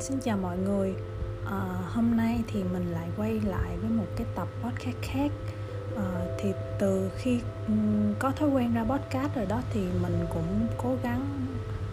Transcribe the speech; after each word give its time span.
xin 0.00 0.20
chào 0.22 0.36
mọi 0.36 0.58
người. 0.58 0.94
À, 1.44 1.60
hôm 1.88 2.16
nay 2.16 2.40
thì 2.46 2.62
mình 2.72 2.92
lại 2.92 3.08
quay 3.16 3.40
lại 3.40 3.76
với 3.80 3.90
một 3.90 4.06
cái 4.16 4.26
tập 4.34 4.48
podcast 4.62 4.96
khác. 5.02 5.30
À, 5.96 6.36
thì 6.38 6.52
từ 6.78 7.10
khi 7.16 7.40
um, 7.68 8.14
có 8.18 8.30
thói 8.30 8.48
quen 8.48 8.74
ra 8.74 8.84
podcast 8.84 9.34
rồi 9.34 9.46
đó 9.46 9.62
thì 9.72 9.80
mình 10.02 10.26
cũng 10.34 10.66
cố 10.78 10.96
gắng 11.02 11.46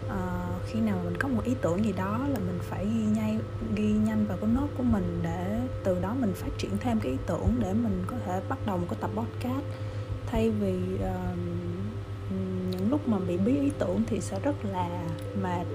uh, 0.06 0.62
khi 0.66 0.80
nào 0.80 0.98
mình 1.04 1.16
có 1.18 1.28
một 1.28 1.44
ý 1.44 1.54
tưởng 1.62 1.84
gì 1.84 1.92
đó 1.92 2.26
là 2.28 2.38
mình 2.38 2.58
phải 2.60 2.84
ghi 2.84 3.04
nhanh 3.04 3.40
ghi 3.74 3.92
nhanh 3.92 4.26
vào 4.26 4.38
cái 4.40 4.50
nốt 4.54 4.68
của 4.76 4.82
mình 4.82 5.20
để 5.22 5.60
từ 5.84 6.00
đó 6.00 6.14
mình 6.20 6.32
phát 6.34 6.50
triển 6.58 6.70
thêm 6.80 7.00
cái 7.00 7.12
ý 7.12 7.18
tưởng 7.26 7.54
để 7.58 7.72
mình 7.72 8.04
có 8.06 8.16
thể 8.26 8.40
bắt 8.48 8.58
đầu 8.66 8.78
một 8.78 8.86
cái 8.90 8.98
tập 9.00 9.10
podcast. 9.16 9.64
Thay 10.26 10.50
vì 10.50 10.78
uh, 10.94 11.67
những 12.88 12.92
lúc 12.92 13.08
mà 13.08 13.18
bị 13.18 13.36
bí 13.36 13.60
ý 13.60 13.70
tưởng 13.78 14.02
thì 14.06 14.20
sẽ 14.20 14.40
rất 14.40 14.64
là 14.64 14.88
mệt. 15.42 15.66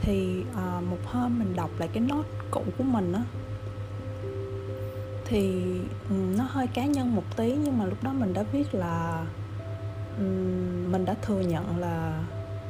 Thì 0.00 0.44
uh, 0.50 0.84
một 0.90 0.98
hôm 1.04 1.38
mình 1.38 1.56
đọc 1.56 1.70
lại 1.78 1.88
cái 1.92 2.02
nốt 2.08 2.24
cũ 2.50 2.62
của 2.78 2.84
mình 2.84 3.12
á 3.12 3.22
thì 5.24 5.62
um, 6.10 6.36
nó 6.36 6.44
hơi 6.44 6.66
cá 6.66 6.86
nhân 6.86 7.16
một 7.16 7.22
tí 7.36 7.54
nhưng 7.64 7.78
mà 7.78 7.84
lúc 7.84 8.02
đó 8.02 8.12
mình 8.12 8.34
đã 8.34 8.42
viết 8.52 8.74
là 8.74 9.24
um, 10.18 10.92
mình 10.92 11.04
đã 11.04 11.14
thừa 11.22 11.40
nhận 11.40 11.78
là 11.78 12.24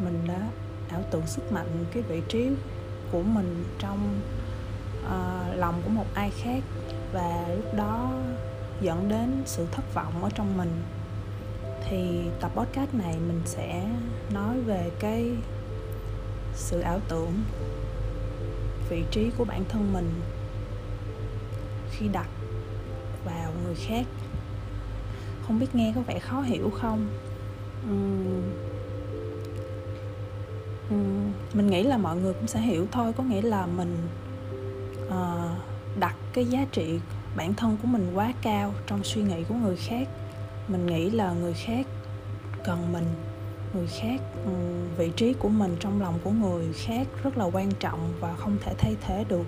mình 0.05 0.25
đã 0.29 0.49
ảo 0.91 1.03
tưởng 1.11 1.27
sức 1.27 1.53
mạnh 1.53 1.85
cái 1.93 2.03
vị 2.03 2.23
trí 2.29 2.51
của 3.13 3.23
mình 3.23 3.65
trong 3.79 4.21
uh, 5.07 5.59
lòng 5.59 5.83
của 5.85 5.91
một 5.91 6.07
ai 6.15 6.31
khác 6.31 6.63
và 7.13 7.47
lúc 7.49 7.75
đó 7.75 8.11
dẫn 8.81 9.09
đến 9.09 9.43
sự 9.47 9.67
thất 9.73 9.95
vọng 9.95 10.25
ở 10.25 10.31
trong 10.35 10.57
mình 10.57 10.83
thì 11.89 12.23
tập 12.41 12.51
podcast 12.55 12.95
này 12.95 13.17
mình 13.29 13.41
sẽ 13.45 13.89
nói 14.33 14.61
về 14.61 14.91
cái 15.01 15.31
sự 16.55 16.81
ảo 16.81 17.01
tưởng 17.09 17.33
vị 18.89 19.05
trí 19.11 19.31
của 19.39 19.45
bản 19.45 19.65
thân 19.69 19.93
mình 19.93 20.11
khi 21.91 22.09
đặt 22.09 22.29
vào 23.25 23.53
người 23.65 23.75
khác. 23.75 24.05
Không 25.47 25.59
biết 25.59 25.75
nghe 25.75 25.93
có 25.95 26.01
vẻ 26.01 26.19
khó 26.19 26.41
hiểu 26.41 26.71
không? 26.71 27.07
Uhm, 27.91 28.43
uhm, 30.95 31.33
mình 31.55 31.67
nghĩ 31.67 31.83
là 31.83 31.97
mọi 31.97 32.17
người 32.17 32.35
cũng 32.35 32.47
sẽ 32.47 32.61
hiểu 32.61 32.87
thôi. 32.93 33.13
Có 33.17 33.23
nghĩa 33.23 33.43
là 33.43 33.67
mình 33.67 33.97
uh, 35.07 35.99
đặt 36.01 36.17
cái 36.33 36.45
giá 36.45 36.67
trị 36.73 37.01
bản 37.37 37.55
thân 37.55 37.77
của 37.83 37.89
mình 37.89 38.11
quá 38.15 38.33
cao 38.43 38.75
trong 38.87 39.05
suy 39.05 39.23
nghĩ 39.23 39.45
của 39.49 39.55
người 39.55 39.77
khác 39.77 40.09
mình 40.73 40.87
nghĩ 40.87 41.11
là 41.11 41.33
người 41.33 41.55
khác 41.55 41.87
cần 42.65 42.93
mình, 42.93 43.05
người 43.75 43.87
khác 43.87 44.21
ừ, 44.45 44.53
vị 44.97 45.11
trí 45.17 45.35
của 45.35 45.49
mình 45.49 45.77
trong 45.81 46.03
lòng 46.03 46.19
của 46.25 46.31
người 46.31 46.73
khác 46.73 47.07
rất 47.23 47.39
là 47.39 47.45
quan 47.45 47.71
trọng 47.81 48.13
và 48.21 48.35
không 48.35 48.57
thể 48.65 48.75
thay 48.79 48.97
thế 49.01 49.25
được. 49.29 49.47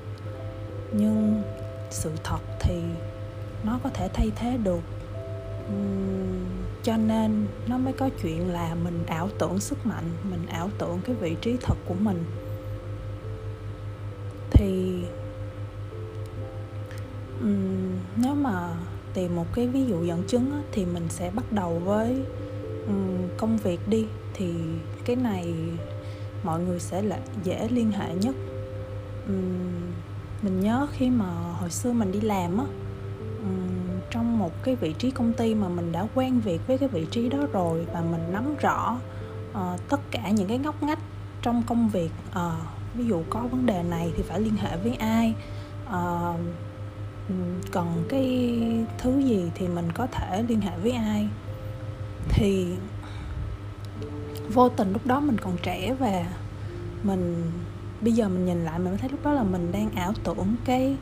Nhưng 0.92 1.42
sự 1.91 2.11
thật 2.25 2.41
thì 2.61 2.83
nó 3.64 3.78
có 3.83 3.91
thể 3.91 4.08
thay 4.14 4.31
thế 4.36 4.56
được. 4.56 4.81
Ừ, 5.69 5.75
cho 6.83 6.97
nên 6.97 7.47
nó 7.66 7.78
mới 7.78 7.92
có 7.92 8.09
chuyện 8.22 8.53
là 8.53 8.75
mình 8.75 9.05
ảo 9.06 9.28
tưởng 9.38 9.61
sức 9.61 9.86
mạnh, 9.86 10.05
mình 10.31 10.47
ảo 10.47 10.70
tưởng 10.78 11.00
cái 11.05 11.14
vị 11.14 11.36
trí 11.41 11.56
thật 11.62 11.77
của 11.86 11.94
mình. 11.94 12.25
Thì 14.50 15.03
ừ, 17.41 17.55
nếu 18.16 18.34
mà 18.34 18.75
tìm 19.14 19.36
một 19.36 19.46
cái 19.54 19.66
ví 19.66 19.84
dụ 19.86 20.04
dẫn 20.04 20.22
chứng 20.28 20.52
á, 20.52 20.58
thì 20.72 20.84
mình 20.84 21.06
sẽ 21.08 21.30
bắt 21.34 21.52
đầu 21.52 21.82
với 21.84 22.22
công 23.36 23.56
việc 23.56 23.88
đi. 23.88 24.06
Thì 24.34 24.54
cái 25.04 25.16
này 25.16 25.54
mọi 26.44 26.60
người 26.60 26.80
sẽ 26.80 27.02
là 27.02 27.18
dễ 27.44 27.68
liên 27.68 27.92
hệ 27.92 28.14
nhất. 28.14 28.34
Mình 30.42 30.60
nhớ 30.60 30.86
khi 30.92 31.10
mà 31.10 31.26
hồi 31.60 31.70
xưa 31.70 31.92
mình 31.92 32.12
đi 32.12 32.20
làm 32.20 32.58
á 32.58 32.64
trong 34.10 34.38
một 34.38 34.62
cái 34.62 34.76
vị 34.76 34.94
trí 34.98 35.10
công 35.10 35.32
ty 35.32 35.54
mà 35.54 35.69
mình 35.69 35.92
đã 35.92 36.06
quen 36.14 36.41
việc 36.41 36.60
với 36.66 36.78
cái 36.78 36.88
vị 36.88 37.06
trí 37.10 37.28
đó 37.28 37.38
rồi 37.53 37.86
và 37.92 38.00
mình 38.00 38.32
nắm 38.32 38.56
rõ 38.56 38.97
uh, 39.50 39.88
tất 39.88 40.00
cả 40.10 40.30
những 40.30 40.48
cái 40.48 40.58
ngóc 40.58 40.82
ngách 40.82 40.98
trong 41.42 41.62
công 41.66 41.88
việc 41.88 42.10
uh, 42.30 42.36
ví 42.94 43.04
dụ 43.06 43.22
có 43.30 43.41
vấn 43.41 43.66
đề 43.66 43.82
này 43.82 44.12
thì 44.16 44.22
phải 44.22 44.41
liên 44.41 44.56
hệ 44.56 44.76
với 44.76 44.94
ai 44.94 45.34
uh, 45.86 46.41
Ừ, 47.28 47.34
cần 47.72 48.04
cái 48.08 48.60
thứ 48.98 49.18
gì 49.18 49.50
thì 49.54 49.68
mình 49.68 49.92
có 49.94 50.06
thể 50.06 50.42
liên 50.48 50.60
hệ 50.60 50.78
với 50.82 50.92
ai? 50.92 51.28
Thì 52.28 52.66
vô 54.52 54.68
tình 54.68 54.92
lúc 54.92 55.06
đó 55.06 55.20
mình 55.20 55.38
còn 55.38 55.56
trẻ 55.62 55.94
và 55.98 56.24
mình 57.02 57.50
bây 58.00 58.12
giờ 58.12 58.28
mình 58.28 58.46
nhìn 58.46 58.64
lại 58.64 58.78
mình 58.78 58.88
mới 58.88 58.98
thấy 58.98 59.10
lúc 59.10 59.24
đó 59.24 59.32
là 59.32 59.42
mình 59.42 59.72
đang 59.72 59.90
ảo 59.94 60.12
tưởng 60.24 60.54
cái 60.64 60.96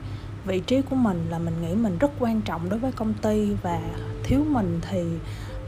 vị 0.44 0.60
trí 0.60 0.82
của 0.82 0.96
mình 0.96 1.26
là 1.30 1.38
mình 1.38 1.54
nghĩ 1.62 1.74
mình 1.74 1.98
rất 1.98 2.10
quan 2.18 2.40
trọng 2.40 2.70
đối 2.70 2.78
với 2.78 2.92
công 2.92 3.14
ty 3.14 3.54
và 3.62 3.80
thiếu 4.24 4.44
mình 4.48 4.80
thì 4.90 5.02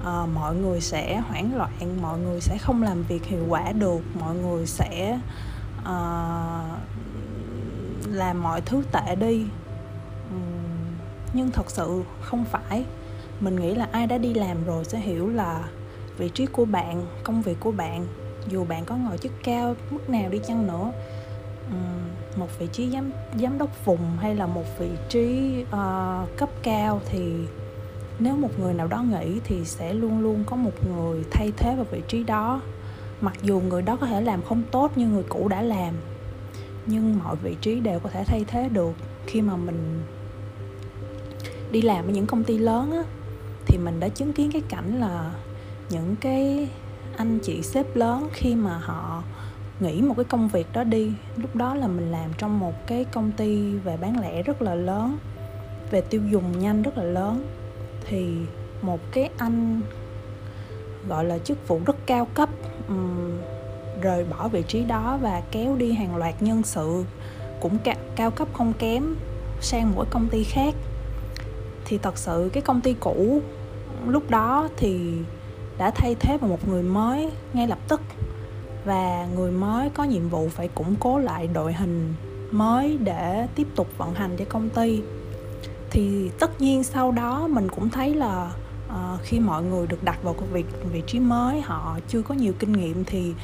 uh, 0.00 0.28
mọi 0.34 0.56
người 0.56 0.80
sẽ 0.80 1.16
hoảng 1.16 1.56
loạn 1.56 2.02
mọi 2.02 2.18
người 2.18 2.40
sẽ 2.40 2.58
không 2.58 2.82
làm 2.82 3.02
việc 3.02 3.24
hiệu 3.24 3.44
quả 3.48 3.72
được 3.72 4.00
mọi 4.20 4.34
người 4.36 4.66
sẽ 4.66 5.18
uh, 5.80 6.78
làm 8.06 8.42
mọi 8.42 8.60
thứ 8.60 8.82
tệ 8.92 9.16
đi 9.16 9.46
nhưng 11.32 11.50
thật 11.50 11.70
sự 11.70 12.02
không 12.20 12.44
phải. 12.44 12.84
Mình 13.40 13.56
nghĩ 13.56 13.74
là 13.74 13.88
ai 13.92 14.06
đã 14.06 14.18
đi 14.18 14.34
làm 14.34 14.64
rồi 14.64 14.84
sẽ 14.84 14.98
hiểu 14.98 15.28
là 15.28 15.68
vị 16.18 16.28
trí 16.28 16.46
của 16.46 16.64
bạn 16.64 17.06
công 17.24 17.42
việc 17.42 17.60
của 17.60 17.72
bạn 17.72 18.06
dù 18.48 18.64
bạn 18.64 18.84
có 18.84 18.96
ngồi 18.96 19.18
chức 19.18 19.32
cao 19.44 19.74
mức 19.90 20.10
nào 20.10 20.30
đi 20.30 20.40
chăng 20.46 20.66
nữa. 20.66 20.92
Một 22.36 22.58
vị 22.58 22.66
trí 22.72 22.90
giám 22.90 23.10
giám 23.40 23.58
đốc 23.58 23.84
vùng 23.84 24.16
hay 24.18 24.34
là 24.34 24.46
một 24.46 24.64
vị 24.78 24.88
trí 25.08 25.54
uh, 25.62 26.36
cấp 26.36 26.48
cao 26.62 27.00
thì 27.06 27.32
nếu 28.18 28.36
một 28.36 28.58
người 28.58 28.74
nào 28.74 28.86
đó 28.86 29.02
nghỉ 29.02 29.40
thì 29.44 29.64
sẽ 29.64 29.92
luôn 29.92 30.20
luôn 30.20 30.44
có 30.46 30.56
một 30.56 30.72
người 30.88 31.24
thay 31.30 31.52
thế 31.56 31.74
vào 31.76 31.86
vị 31.90 32.02
trí 32.08 32.24
đó. 32.24 32.60
Mặc 33.20 33.36
dù 33.42 33.60
người 33.60 33.82
đó 33.82 33.96
có 33.96 34.06
thể 34.06 34.20
làm 34.20 34.42
không 34.42 34.62
tốt 34.70 34.98
như 34.98 35.08
người 35.08 35.24
cũ 35.28 35.48
đã 35.48 35.62
làm 35.62 35.94
nhưng 36.86 37.18
mọi 37.18 37.36
vị 37.36 37.56
trí 37.60 37.80
đều 37.80 38.00
có 38.00 38.10
thể 38.10 38.24
thay 38.24 38.44
thế 38.48 38.68
được 38.68 38.92
khi 39.26 39.40
mà 39.42 39.56
mình 39.56 40.02
đi 41.70 41.82
làm 41.82 42.06
ở 42.06 42.10
những 42.10 42.26
công 42.26 42.44
ty 42.44 42.58
lớn 42.58 42.92
á, 42.92 43.02
thì 43.66 43.78
mình 43.78 44.00
đã 44.00 44.08
chứng 44.08 44.32
kiến 44.32 44.50
cái 44.52 44.62
cảnh 44.68 45.00
là 45.00 45.32
những 45.90 46.16
cái 46.20 46.68
anh 47.16 47.38
chị 47.42 47.62
sếp 47.62 47.96
lớn 47.96 48.28
khi 48.32 48.54
mà 48.54 48.78
họ 48.78 49.22
nghỉ 49.80 50.02
một 50.02 50.14
cái 50.16 50.24
công 50.24 50.48
việc 50.48 50.66
đó 50.72 50.84
đi 50.84 51.12
lúc 51.36 51.56
đó 51.56 51.74
là 51.74 51.86
mình 51.86 52.12
làm 52.12 52.30
trong 52.38 52.60
một 52.60 52.86
cái 52.86 53.04
công 53.04 53.32
ty 53.32 53.72
về 53.72 53.96
bán 53.96 54.20
lẻ 54.20 54.42
rất 54.42 54.62
là 54.62 54.74
lớn 54.74 55.18
về 55.90 56.00
tiêu 56.00 56.20
dùng 56.30 56.58
nhanh 56.58 56.82
rất 56.82 56.98
là 56.98 57.04
lớn. 57.04 57.44
Thì 58.08 58.36
một 58.82 59.00
cái 59.12 59.30
anh 59.36 59.80
gọi 61.08 61.24
là 61.24 61.38
chức 61.38 61.68
vụ 61.68 61.80
rất 61.86 61.96
cao 62.06 62.28
cấp 62.34 62.48
um, 62.88 63.32
rời 64.02 64.24
bỏ 64.24 64.48
vị 64.48 64.62
trí 64.68 64.84
đó 64.84 65.18
và 65.22 65.42
kéo 65.50 65.76
đi 65.76 65.92
hàng 65.92 66.16
loạt 66.16 66.42
nhân 66.42 66.62
sự 66.62 67.04
cũng 67.64 67.78
cao, 67.84 67.94
cao 68.16 68.30
cấp 68.30 68.48
không 68.52 68.72
kém 68.78 69.16
sang 69.60 69.92
mỗi 69.94 70.06
công 70.10 70.28
ty 70.28 70.44
khác. 70.44 70.74
Thì 71.84 71.98
thật 71.98 72.18
sự 72.18 72.50
cái 72.52 72.62
công 72.62 72.80
ty 72.80 72.94
cũ 73.00 73.40
lúc 74.06 74.30
đó 74.30 74.68
thì 74.76 75.12
đã 75.78 75.90
thay 75.90 76.14
thế 76.14 76.38
bằng 76.38 76.50
một 76.50 76.68
người 76.68 76.82
mới 76.82 77.30
ngay 77.52 77.68
lập 77.68 77.78
tức. 77.88 78.00
Và 78.84 79.26
người 79.34 79.52
mới 79.52 79.90
có 79.90 80.04
nhiệm 80.04 80.28
vụ 80.28 80.48
phải 80.48 80.68
củng 80.68 80.94
cố 81.00 81.18
lại 81.18 81.46
đội 81.46 81.72
hình 81.72 82.14
mới 82.50 82.98
để 82.98 83.46
tiếp 83.54 83.66
tục 83.76 83.88
vận 83.98 84.14
hành 84.14 84.36
cho 84.36 84.44
công 84.48 84.68
ty. 84.68 85.02
Thì 85.90 86.30
tất 86.38 86.60
nhiên 86.60 86.84
sau 86.84 87.12
đó 87.12 87.46
mình 87.46 87.68
cũng 87.68 87.90
thấy 87.90 88.14
là 88.14 88.52
uh, 88.88 89.20
khi 89.22 89.40
mọi 89.40 89.62
người 89.62 89.86
được 89.86 90.04
đặt 90.04 90.22
vào 90.22 90.34
công 90.34 90.52
việc 90.52 90.66
vị 90.92 91.02
trí 91.06 91.20
mới 91.20 91.60
họ 91.60 91.98
chưa 92.08 92.22
có 92.22 92.34
nhiều 92.34 92.52
kinh 92.58 92.72
nghiệm 92.72 93.04
thì 93.04 93.34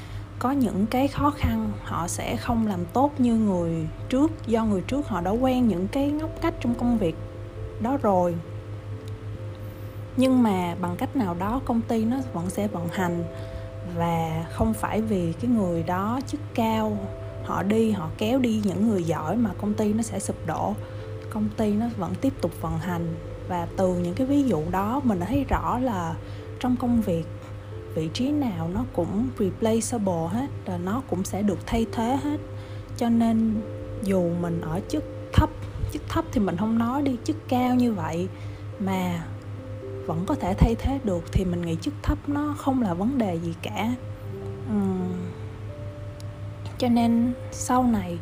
có 0.40 0.50
những 0.50 0.87
cái 0.87 1.08
khó 1.08 1.31
khăn, 1.31 1.72
họ 1.84 2.08
sẽ 2.08 2.37
không 2.37 2.66
làm 2.66 2.84
tốt 2.92 3.12
như 3.19 3.34
người 3.34 3.88
trước, 4.08 4.31
do 4.46 4.64
người 4.64 4.81
trước 4.81 5.08
họ 5.08 5.20
đã 5.20 5.31
quen 5.31 5.69
những 5.69 5.88
cái 5.88 6.10
ngóc 6.10 6.31
cách 6.40 6.54
trong 6.60 6.75
công 6.75 6.98
việc 6.98 7.16
đó 7.81 7.98
rồi. 8.02 8.34
Nhưng 10.16 10.42
mà 10.42 10.75
bằng 10.81 10.96
cách 10.96 11.16
nào 11.16 11.34
đó 11.34 11.60
công 11.64 11.81
ty 11.81 12.04
nó 12.04 12.16
vẫn 12.32 12.50
sẽ 12.50 12.69
vận 12.69 12.88
hành 12.88 13.25
và 13.96 14.44
không 14.52 14.75
phải 14.75 15.02
vì 15.02 15.32
cái 15.32 15.50
người 15.50 15.82
đó 15.82 16.20
chức 16.26 16.40
cao, 16.54 16.98
họ 17.44 17.62
đi, 17.62 17.90
họ 17.90 18.08
kéo 18.19 18.38
đi 18.38 18.62
những 18.64 18.88
người 18.88 19.04
giỏi 19.04 19.37
mà 19.37 19.50
công 19.60 19.75
ty 19.75 19.92
nó 19.92 20.02
sẽ 20.02 20.19
sụp 20.19 20.37
đổ. 20.46 20.75
Công 21.31 21.48
ty 21.56 21.72
nó 21.72 21.87
vẫn 21.96 22.14
tiếp 22.20 22.32
tục 22.40 22.52
vận 22.60 22.78
hành 22.78 23.14
và 23.48 23.66
từ 23.76 23.94
những 23.94 24.14
cái 24.14 24.26
ví 24.26 24.42
dụ 24.42 24.62
đó 24.70 25.00
mình 25.04 25.20
đã 25.20 25.26
thấy 25.26 25.44
rõ 25.44 25.78
là 25.78 26.14
trong 26.60 26.76
công 26.76 27.00
việc 27.00 27.25
vị 27.94 28.08
trí 28.14 28.31
nào 28.31 28.70
nó 28.75 28.84
cũng 28.92 29.28
replaceable 29.38 30.28
hết 30.31 30.46
và 30.66 30.78
nó 30.78 31.02
cũng 31.10 31.25
sẽ 31.25 31.42
được 31.42 31.58
thay 31.66 31.87
thế 31.92 32.19
hết 32.22 32.40
cho 32.96 33.08
nên 33.08 33.60
dù 34.02 34.31
mình 34.40 34.60
ở 34.60 34.81
chức 34.88 35.04
thấp 35.32 35.50
chức 35.92 36.02
thấp 36.08 36.25
thì 36.32 36.40
mình 36.40 36.56
không 36.56 36.78
nói 36.78 37.02
đi, 37.02 37.16
chức 37.25 37.37
cao 37.48 37.75
như 37.75 37.92
vậy 37.92 38.28
mà 38.81 39.25
vẫn 40.06 40.25
có 40.26 40.34
thể 40.34 40.54
thay 40.54 40.75
thế 40.75 40.98
được 41.04 41.25
thì 41.32 41.44
mình 41.44 41.62
nghĩ 41.62 41.76
chức 41.81 41.94
thấp 42.02 42.28
nó 42.28 42.54
không 42.58 42.82
là 42.82 42.94
vấn 42.94 43.19
đề 43.19 43.38
gì 43.44 43.54
cả 43.62 43.94
uhm. 44.72 45.12
cho 46.78 46.88
nên 46.88 47.32
sau 47.52 47.82
này 47.82 48.19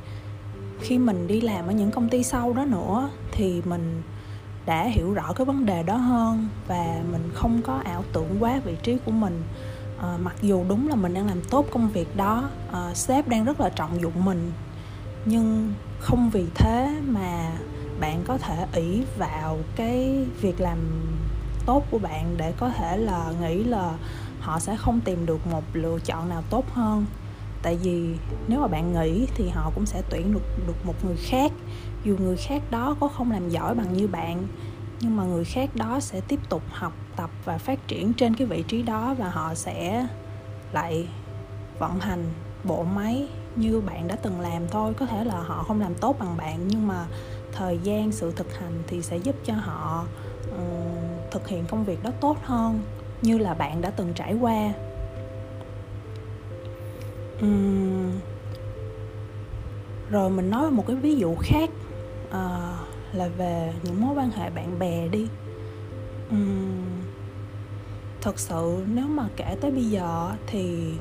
khi 0.81 0.99
mình 0.99 1.27
đi 1.27 1.41
làm 1.41 1.67
ở 1.67 1.73
những 1.73 1.91
công 1.91 2.09
ty 2.09 2.23
sau 2.23 2.53
đó 2.53 2.65
nữa 2.65 3.11
thì 3.33 3.63
mình 3.65 4.03
đã 4.69 4.85
hiểu 4.85 5.13
rõ 5.13 5.33
cái 5.33 5.45
vấn 5.45 5.67
đề 5.67 5.83
đó 5.83 5.97
hơn 5.97 6.49
và 6.67 7.03
mình 7.13 7.31
không 7.35 7.63
có 7.63 7.81
ảo 7.85 8.05
tưởng 8.13 8.37
quá 8.41 8.61
vị 8.65 8.77
trí 8.83 8.99
của 9.05 9.11
mình. 9.11 9.43
À, 10.03 10.17
mặc 10.23 10.37
dù 10.43 10.65
đúng 10.69 10.89
là 10.89 10.95
mình 10.95 11.15
đang 11.15 11.27
làm 11.27 11.41
tốt 11.51 11.67
công 11.71 11.89
việc 11.89 12.17
đó 12.17 12.51
à, 12.73 12.95
sếp 12.95 13.29
đang 13.29 13.45
rất 13.45 13.61
là 13.61 13.69
trọng 13.69 14.01
dụng 14.01 14.25
mình 14.25 14.53
nhưng 15.25 15.75
không 16.01 16.31
vì 16.31 16.47
thế 16.55 17.01
mà 17.09 17.53
bạn 18.01 18.23
có 18.27 18.39
thể 18.39 18.67
ỷ 18.73 19.03
vào 19.19 19.59
cái 19.77 20.27
việc 20.41 20.61
làm 20.61 20.79
tốt 21.67 21.85
của 21.91 21.99
bạn 21.99 22.35
để 22.37 22.53
có 22.59 22.69
thể 22.69 22.97
là 22.97 23.33
nghĩ 23.41 23.65
là 23.65 23.93
họ 24.41 24.59
sẽ 24.59 24.77
không 24.77 25.01
tìm 25.01 25.27
được 25.27 25.47
một 25.47 25.65
lựa 25.73 25.99
chọn 26.05 26.29
nào 26.29 26.43
tốt 26.51 26.65
hơn 26.73 27.07
tại 27.63 27.79
vì 27.83 28.15
nếu 28.49 28.61
mà 28.61 28.67
bạn 28.67 28.93
nghĩ 28.93 29.27
thì 29.35 29.49
họ 29.49 29.71
cũng 29.75 29.87
sẽ 29.87 30.03
tuyển 30.11 30.33
được 30.33 30.67
được 30.67 30.87
một 30.87 31.05
người 31.05 31.17
khác. 31.17 31.53
Dù 32.05 32.17
người 32.17 32.37
khác 32.37 32.63
đó 32.71 32.97
có 33.01 33.09
không 33.09 33.31
làm 33.31 33.49
giỏi 33.49 33.75
bằng 33.75 33.93
như 33.93 34.09
bạn 34.09 34.47
nhưng 35.01 35.17
mà 35.17 35.25
người 35.25 35.45
khác 35.45 35.71
đó 35.77 36.01
sẽ 36.01 36.21
tiếp 36.21 36.41
tục 36.49 36.63
học 36.71 36.93
tập 37.17 37.31
và 37.45 37.59
phát 37.59 37.89
triển 37.89 38.13
trên 38.13 38.35
cái 38.35 38.47
vị 38.47 38.65
trí 38.69 38.83
đó 38.83 39.15
và 39.19 39.29
họ 39.29 39.55
sẽ 39.55 40.07
lại 40.73 41.09
vận 41.79 42.01
hành 42.01 42.25
bộ 42.65 42.83
máy 42.85 43.29
như 43.57 43.81
bạn 43.81 44.09
đã 44.09 44.17
từng 44.17 44.41
làm 44.41 44.69
thôi. 44.69 44.95
Có 44.95 45.07
thể 45.07 45.25
là 45.25 45.41
họ 45.41 45.63
không 45.63 45.81
làm 45.81 45.95
tốt 45.95 46.17
bằng 46.19 46.37
bạn 46.37 46.69
nhưng 46.69 46.87
mà 46.87 47.07
thời 47.53 47.79
gian 47.83 48.13
sự 48.13 48.33
thực 48.37 48.59
hành 48.59 48.83
thì 48.87 49.03
sẽ 49.03 49.17
giúp 49.17 49.37
cho 49.45 49.55
họ 49.55 50.05
um, 50.51 51.31
thực 51.31 51.49
hiện 51.49 51.65
công 51.67 51.85
việc 51.85 52.03
đó 52.03 52.11
tốt 52.21 52.37
hơn 52.43 52.81
như 53.23 53.39
là 53.39 53.55
bạn 53.55 53.81
đã 53.81 53.91
từng 53.91 54.13
trải 54.15 54.35
qua 54.35 54.73
uhm, 57.45 58.13
rồi 60.11 60.31
mình 60.31 60.51
nói 60.51 60.71
một 60.71 60.85
cái 60.87 60.97
ví 60.97 61.17
dụ 61.17 61.35
khác 61.41 61.71
uh, 62.29 63.15
là 63.15 63.29
về 63.39 63.73
những 63.83 64.01
mối 64.01 64.15
quan 64.17 64.31
hệ 64.31 64.51
bạn 64.51 64.79
bè 64.79 65.09
đi. 65.09 65.27
Uhm, 66.35 67.03
thật 68.21 68.39
sự 68.39 68.85
nếu 68.95 69.07
mà 69.07 69.29
kể 69.37 69.57
tới 69.61 69.71
bây 69.71 69.85
giờ 69.85 70.31
thì 70.47 70.93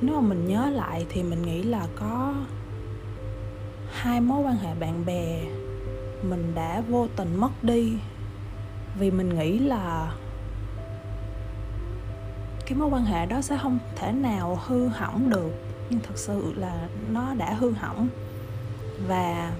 nếu 0.00 0.20
mà 0.20 0.28
mình 0.28 0.46
nhớ 0.46 0.70
lại 0.70 1.06
thì 1.08 1.22
mình 1.22 1.42
nghĩ 1.42 1.62
là 1.62 1.86
có 1.96 2.34
hai 3.92 4.20
mối 4.20 4.42
quan 4.42 4.56
hệ 4.56 4.74
bạn 4.74 5.04
bè 5.06 5.42
mình 6.22 6.52
đã 6.54 6.82
vô 6.88 7.06
tình 7.16 7.36
mất 7.36 7.50
đi. 7.62 7.92
Vì 8.98 9.10
mình 9.10 9.38
nghĩ 9.38 9.58
là 9.58 10.14
cái 12.66 12.78
mối 12.78 12.88
quan 12.88 13.04
hệ 13.04 13.26
đó 13.26 13.40
sẽ 13.40 13.58
không 13.62 13.78
thể 13.96 14.12
nào 14.12 14.58
hư 14.66 14.88
hỏng 14.88 15.30
được. 15.30 15.50
Nhưng 15.90 16.00
thật 16.00 16.14
sự 16.14 16.54
là 16.56 16.88
nó 17.10 17.34
đã 17.34 17.54
hư 17.54 17.70
hỏng. 17.70 18.08
Và 19.08 19.52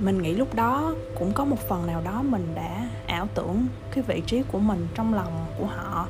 mình 0.00 0.22
nghĩ 0.22 0.34
lúc 0.34 0.54
đó 0.54 0.94
cũng 1.18 1.32
có 1.32 1.44
một 1.44 1.58
phần 1.68 1.86
nào 1.86 2.02
đó 2.04 2.22
mình 2.22 2.46
đã 2.54 2.88
ảo 3.06 3.28
tưởng 3.34 3.66
cái 3.94 4.04
vị 4.06 4.22
trí 4.26 4.42
của 4.52 4.58
mình 4.58 4.86
trong 4.94 5.14
lòng 5.14 5.46
của 5.58 5.66
họ. 5.66 6.06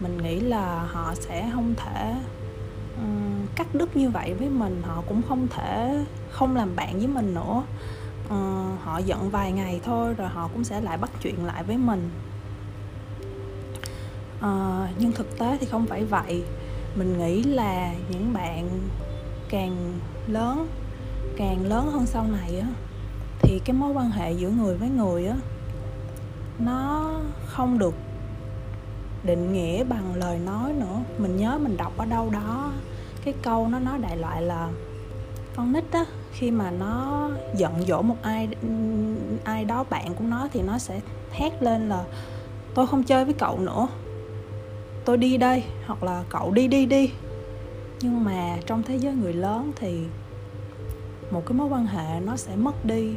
Mình 0.00 0.22
nghĩ 0.22 0.40
là 0.40 0.82
họ 0.92 1.14
sẽ 1.14 1.50
không 1.54 1.74
thể 1.76 2.14
um, 2.96 3.46
cắt 3.56 3.66
đứt 3.74 3.96
như 3.96 4.10
vậy 4.10 4.34
với 4.34 4.48
mình. 4.48 4.82
Họ 4.86 5.02
cũng 5.08 5.22
không 5.28 5.48
thể 5.48 6.04
không 6.30 6.56
làm 6.56 6.76
bạn 6.76 6.98
với 6.98 7.08
mình 7.08 7.34
nữa. 7.34 7.62
Uh, 8.26 8.80
họ 8.82 8.98
giận 8.98 9.30
vài 9.30 9.52
ngày 9.52 9.80
thôi 9.84 10.14
rồi 10.14 10.28
họ 10.28 10.48
cũng 10.52 10.64
sẽ 10.64 10.80
lại 10.80 10.98
bắt 10.98 11.10
chuyện 11.22 11.44
lại 11.44 11.62
với 11.62 11.76
mình 11.76 12.10
à, 14.40 14.88
nhưng 14.98 15.12
thực 15.12 15.38
tế 15.38 15.56
thì 15.60 15.66
không 15.66 15.86
phải 15.86 16.04
vậy. 16.04 16.44
Mình 16.94 17.18
nghĩ 17.18 17.42
là 17.42 17.94
những 18.10 18.32
bạn 18.32 18.68
càng 19.48 19.98
lớn 20.26 20.68
càng 21.36 21.66
lớn 21.66 21.90
hơn 21.92 22.06
sau 22.06 22.26
này 22.26 22.58
á 22.60 22.68
thì 23.40 23.60
cái 23.64 23.76
mối 23.76 23.92
quan 23.92 24.10
hệ 24.10 24.32
giữa 24.32 24.48
người 24.48 24.76
với 24.76 24.88
người 24.88 25.26
á 25.26 25.36
nó 26.58 27.10
không 27.46 27.78
được 27.78 27.94
định 29.24 29.52
nghĩa 29.52 29.84
bằng 29.84 30.14
lời 30.14 30.38
nói 30.38 30.72
nữa. 30.72 31.00
Mình 31.18 31.36
nhớ 31.36 31.58
mình 31.58 31.76
đọc 31.76 31.92
ở 31.96 32.04
đâu 32.04 32.30
đó 32.30 32.72
cái 33.24 33.34
câu 33.42 33.68
nó 33.68 33.78
nói 33.78 33.98
đại 33.98 34.16
loại 34.16 34.42
là 34.42 34.68
con 35.56 35.72
nít 35.72 35.84
á 35.92 36.04
khi 36.32 36.50
mà 36.50 36.70
nó 36.70 37.30
giận 37.56 37.72
dỗi 37.86 38.02
một 38.02 38.16
ai 38.22 38.48
ai 39.44 39.64
đó 39.64 39.84
bạn 39.90 40.14
của 40.14 40.24
nó 40.24 40.48
thì 40.52 40.62
nó 40.62 40.78
sẽ 40.78 41.00
hét 41.32 41.62
lên 41.62 41.88
là 41.88 42.04
tôi 42.74 42.86
không 42.86 43.02
chơi 43.02 43.24
với 43.24 43.34
cậu 43.34 43.58
nữa 43.58 43.86
tôi 45.06 45.16
đi 45.16 45.36
đây 45.36 45.64
hoặc 45.86 46.02
là 46.02 46.24
cậu 46.28 46.52
đi 46.52 46.68
đi 46.68 46.86
đi. 46.86 47.10
Nhưng 48.00 48.24
mà 48.24 48.56
trong 48.66 48.82
thế 48.82 48.96
giới 48.96 49.14
người 49.14 49.32
lớn 49.32 49.72
thì 49.76 50.00
một 51.30 51.42
cái 51.46 51.58
mối 51.58 51.68
quan 51.68 51.86
hệ 51.86 52.20
nó 52.20 52.36
sẽ 52.36 52.56
mất 52.56 52.84
đi. 52.84 53.14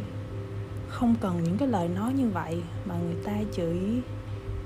Không 0.88 1.16
cần 1.22 1.44
những 1.44 1.58
cái 1.58 1.68
lời 1.68 1.88
nói 1.88 2.14
như 2.14 2.30
vậy 2.30 2.62
mà 2.86 2.96
người 3.06 3.16
ta 3.24 3.34
chỉ 3.52 3.64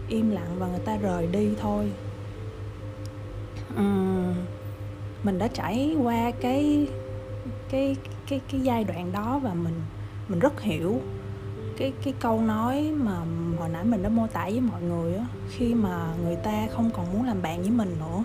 im 0.10 0.32
lặng 0.32 0.56
và 0.60 0.68
người 0.68 0.80
ta 0.86 0.98
rời 0.98 1.28
đi 1.28 1.50
thôi. 1.62 1.92
Uhm, 3.80 4.34
mình 5.24 5.38
đã 5.38 5.48
trải 5.48 5.96
qua 6.04 6.32
cái 6.42 6.88
cái 7.70 7.96
cái 8.30 8.42
cái 8.52 8.62
giai 8.62 8.84
đoạn 8.84 9.12
đó 9.12 9.40
và 9.44 9.54
mình 9.54 9.82
mình 10.28 10.40
rất 10.40 10.62
hiểu 10.62 11.02
cái 11.78 11.94
cái 12.04 12.14
câu 12.20 12.42
nói 12.42 12.92
mà 12.98 13.18
hồi 13.60 13.70
nãy 13.70 13.84
mình 13.84 14.04
đã 14.04 14.10
mô 14.10 14.28
tả 14.28 14.44
với 14.44 14.62
mọi 14.62 14.82
người 14.82 15.16
á 15.16 15.26
khi 15.50 15.74
mà 15.74 16.14
người 16.24 16.36
ta 16.36 16.68
không 16.72 16.90
còn 16.94 17.14
muốn 17.14 17.26
làm 17.26 17.42
bạn 17.42 17.62
với 17.62 17.72
mình 17.72 17.96
nữa 18.00 18.24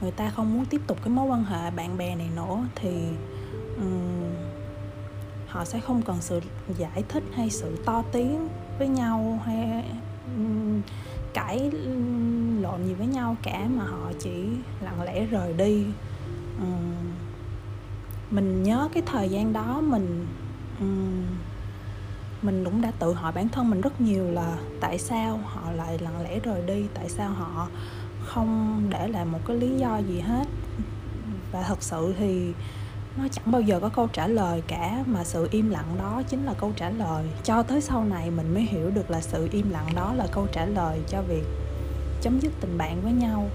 người 0.00 0.10
ta 0.10 0.30
không 0.30 0.54
muốn 0.54 0.64
tiếp 0.64 0.80
tục 0.86 0.98
cái 1.04 1.08
mối 1.08 1.26
quan 1.26 1.44
hệ 1.44 1.70
bạn 1.70 1.98
bè 1.98 2.16
này 2.16 2.28
nữa 2.36 2.66
thì 2.74 3.08
um, 3.76 4.30
họ 5.48 5.64
sẽ 5.64 5.80
không 5.80 6.02
cần 6.02 6.16
sự 6.20 6.40
giải 6.78 7.04
thích 7.08 7.22
hay 7.32 7.50
sự 7.50 7.76
to 7.84 8.02
tiếng 8.12 8.48
với 8.78 8.88
nhau 8.88 9.40
hay 9.44 9.84
um, 10.36 10.80
cãi 11.34 11.70
lộn 12.60 12.86
gì 12.86 12.94
với 12.94 13.06
nhau 13.06 13.36
cả 13.42 13.66
mà 13.76 13.84
họ 13.84 14.12
chỉ 14.18 14.46
lặng 14.80 15.02
lẽ 15.02 15.26
rời 15.26 15.52
đi. 15.52 15.84
Um, 16.60 16.94
mình 18.30 18.62
nhớ 18.62 18.88
cái 18.92 19.02
thời 19.06 19.28
gian 19.28 19.52
đó 19.52 19.80
mình 19.80 20.26
um, 20.80 21.24
mình 22.44 22.64
cũng 22.64 22.82
đã 22.82 22.92
tự 22.98 23.12
hỏi 23.12 23.32
bản 23.32 23.48
thân 23.48 23.70
mình 23.70 23.80
rất 23.80 24.00
nhiều 24.00 24.30
là 24.30 24.56
tại 24.80 24.98
sao 24.98 25.40
họ 25.44 25.72
lại 25.72 25.98
lặng 25.98 26.22
lẽ 26.22 26.38
rời 26.38 26.62
đi, 26.66 26.84
tại 26.94 27.08
sao 27.08 27.30
họ 27.30 27.68
không 28.24 28.82
để 28.90 29.08
lại 29.08 29.24
một 29.24 29.38
cái 29.46 29.56
lý 29.56 29.76
do 29.78 29.96
gì 29.96 30.20
hết. 30.20 30.46
Và 31.52 31.62
thật 31.62 31.82
sự 31.82 32.14
thì 32.18 32.52
nó 33.16 33.28
chẳng 33.32 33.50
bao 33.50 33.60
giờ 33.60 33.80
có 33.80 33.88
câu 33.88 34.08
trả 34.12 34.26
lời 34.26 34.62
cả, 34.66 35.04
mà 35.06 35.24
sự 35.24 35.48
im 35.50 35.70
lặng 35.70 35.96
đó 35.98 36.22
chính 36.28 36.44
là 36.44 36.54
câu 36.60 36.72
trả 36.76 36.90
lời. 36.90 37.24
Cho 37.44 37.62
tới 37.62 37.80
sau 37.80 38.04
này 38.04 38.30
mình 38.30 38.54
mới 38.54 38.62
hiểu 38.62 38.90
được 38.90 39.10
là 39.10 39.20
sự 39.20 39.48
im 39.52 39.70
lặng 39.70 39.86
đó 39.94 40.14
là 40.14 40.26
câu 40.32 40.46
trả 40.52 40.66
lời 40.66 41.00
cho 41.08 41.22
việc 41.22 41.44
chấm 42.20 42.40
dứt 42.40 42.52
tình 42.60 42.78
bạn 42.78 43.00
với 43.02 43.12
nhau. 43.12 43.48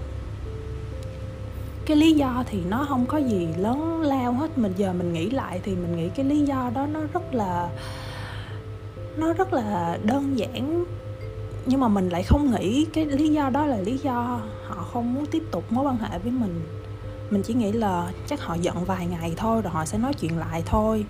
Cái 1.86 1.96
lý 1.96 2.12
do 2.12 2.44
thì 2.46 2.62
nó 2.68 2.86
không 2.88 3.06
có 3.06 3.18
gì 3.18 3.48
lớn 3.56 4.00
lao 4.00 4.32
hết. 4.32 4.58
Mình 4.58 4.72
giờ 4.76 4.92
mình 4.92 5.12
nghĩ 5.12 5.30
lại 5.30 5.60
thì 5.62 5.74
mình 5.74 5.96
nghĩ 5.96 6.08
cái 6.08 6.26
lý 6.26 6.40
do 6.40 6.70
đó 6.74 6.86
nó 6.86 7.00
rất 7.12 7.34
là 7.34 7.68
nó 9.16 9.32
rất 9.32 9.52
là 9.52 9.98
đơn 10.04 10.38
giản, 10.38 10.84
nhưng 11.66 11.80
mà 11.80 11.88
mình 11.88 12.08
lại 12.08 12.22
không 12.22 12.50
nghĩ 12.50 12.84
cái 12.84 13.06
lý 13.06 13.28
do 13.28 13.50
đó 13.50 13.66
là 13.66 13.78
lý 13.78 13.98
do 13.98 14.40
họ 14.66 14.84
không 14.92 15.14
muốn 15.14 15.26
tiếp 15.26 15.42
tục 15.50 15.64
mối 15.70 15.84
quan 15.84 15.96
hệ 15.96 16.18
với 16.18 16.32
mình. 16.32 16.60
Mình 17.30 17.42
chỉ 17.42 17.54
nghĩ 17.54 17.72
là 17.72 18.12
chắc 18.26 18.40
họ 18.40 18.54
giận 18.54 18.84
vài 18.84 19.06
ngày 19.06 19.34
thôi 19.36 19.62
rồi 19.62 19.72
họ 19.72 19.84
sẽ 19.84 19.98
nói 19.98 20.14
chuyện 20.14 20.38
lại 20.38 20.62
thôi. 20.66 21.04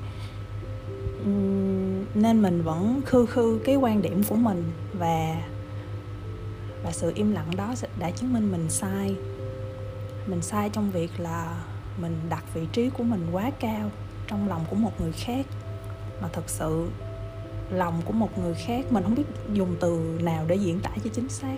Nên 2.14 2.42
mình 2.42 2.62
vẫn 2.62 3.00
khư 3.06 3.26
khư 3.26 3.60
cái 3.64 3.76
quan 3.76 4.02
điểm 4.02 4.22
của 4.28 4.34
mình 4.34 4.72
và 4.98 5.36
và 6.84 6.92
sự 6.92 7.12
im 7.14 7.32
lặng 7.32 7.50
đó 7.56 7.74
đã 7.98 8.10
chứng 8.10 8.32
minh 8.32 8.52
mình 8.52 8.70
sai. 8.70 9.14
Mình 10.26 10.42
sai 10.42 10.70
trong 10.70 10.90
việc 10.90 11.10
là 11.18 11.60
mình 12.00 12.16
đặt 12.30 12.44
vị 12.54 12.66
trí 12.72 12.90
của 12.90 13.04
mình 13.04 13.26
quá 13.32 13.50
cao 13.60 13.90
trong 14.26 14.48
lòng 14.48 14.64
của 14.70 14.76
một 14.76 15.00
người 15.00 15.12
khác. 15.12 15.46
Mà 16.22 16.28
thật 16.32 16.44
sự 16.46 16.88
lòng 17.72 18.02
của 18.04 18.12
một 18.12 18.38
người 18.38 18.54
khác. 18.54 18.84
Mình 18.90 19.02
không 19.02 19.14
biết 19.14 19.24
dùng 19.52 19.76
từ 19.80 20.18
nào 20.22 20.44
để 20.48 20.54
diễn 20.54 20.80
tả 20.80 20.90
cho 21.04 21.10
chính 21.12 21.28
xác. 21.28 21.56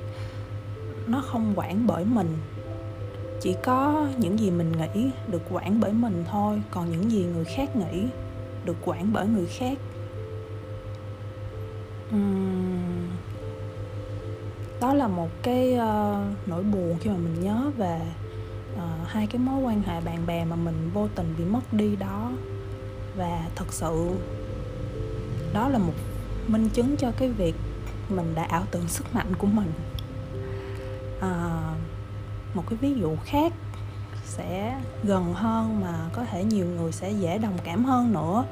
Nó 1.07 1.21
không 1.27 1.53
quản 1.57 1.87
bởi 1.87 2.05
mình. 2.05 2.39
Chỉ 3.41 3.55
có 3.65 4.09
những 4.19 4.39
gì 4.39 4.51
mình 4.51 4.73
nghĩ 4.73 5.11
được 5.29 5.43
quản 5.51 5.81
bởi 5.81 5.93
mình 5.93 6.25
thôi. 6.31 6.63
Còn 6.71 6.91
những 6.91 7.11
gì 7.11 7.25
người 7.25 7.45
khác 7.45 7.77
nghĩ 7.77 8.07
được 8.65 8.77
quản 8.85 9.13
bởi 9.13 9.27
người 9.27 9.47
khác. 9.47 9.79
Uhm, 12.15 13.09
đó 14.81 14.95
là 14.95 15.09
một 15.09 15.29
cái 15.43 15.75
uh, 15.75 16.49
nỗi 16.49 16.63
buồn 16.63 16.97
khi 17.01 17.11
mà 17.11 17.17
mình 17.17 17.45
nhớ 17.45 17.71
về 17.77 18.01
uh, 18.75 19.09
hai 19.09 19.27
cái 19.27 19.39
mối 19.39 19.63
quan 19.63 19.83
hệ 19.83 20.01
bạn 20.01 20.27
bè 20.27 20.45
mà 20.45 20.57
mình 20.57 20.91
vô 20.95 21.09
tình 21.15 21.35
bị 21.39 21.45
mất 21.45 21.73
đi 21.73 21.97
đó. 21.97 22.33
Và 23.17 23.49
thật 23.55 23.73
sự 23.73 24.11
đó 25.55 25.69
là 25.69 25.79
một 25.79 25.93
minh 26.47 26.69
chứng 26.69 26.97
cho 26.97 27.13
cái 27.17 27.29
việc 27.29 27.55
mình 28.09 28.35
đã 28.35 28.43
ảo 28.43 28.65
tưởng 28.71 28.89
sức 28.89 29.15
mạnh 29.15 29.35
của 29.39 29.47
mình. 29.47 29.73
À, 31.21 31.61
một 32.55 32.65
cái 32.71 32.79
ví 32.81 32.95
dụ 32.95 33.17
khác 33.25 33.53
sẽ 34.25 34.81
gần 35.05 35.35
hơn 35.35 35.81
mà 35.81 36.11
có 36.13 36.25
thể 36.25 36.45
nhiều 36.45 36.67
người 36.67 36.93
sẽ 36.93 37.11
dễ 37.11 37.39
đồng 37.39 37.59
cảm 37.65 37.85
hơn 37.85 38.13
nữa 38.13 38.45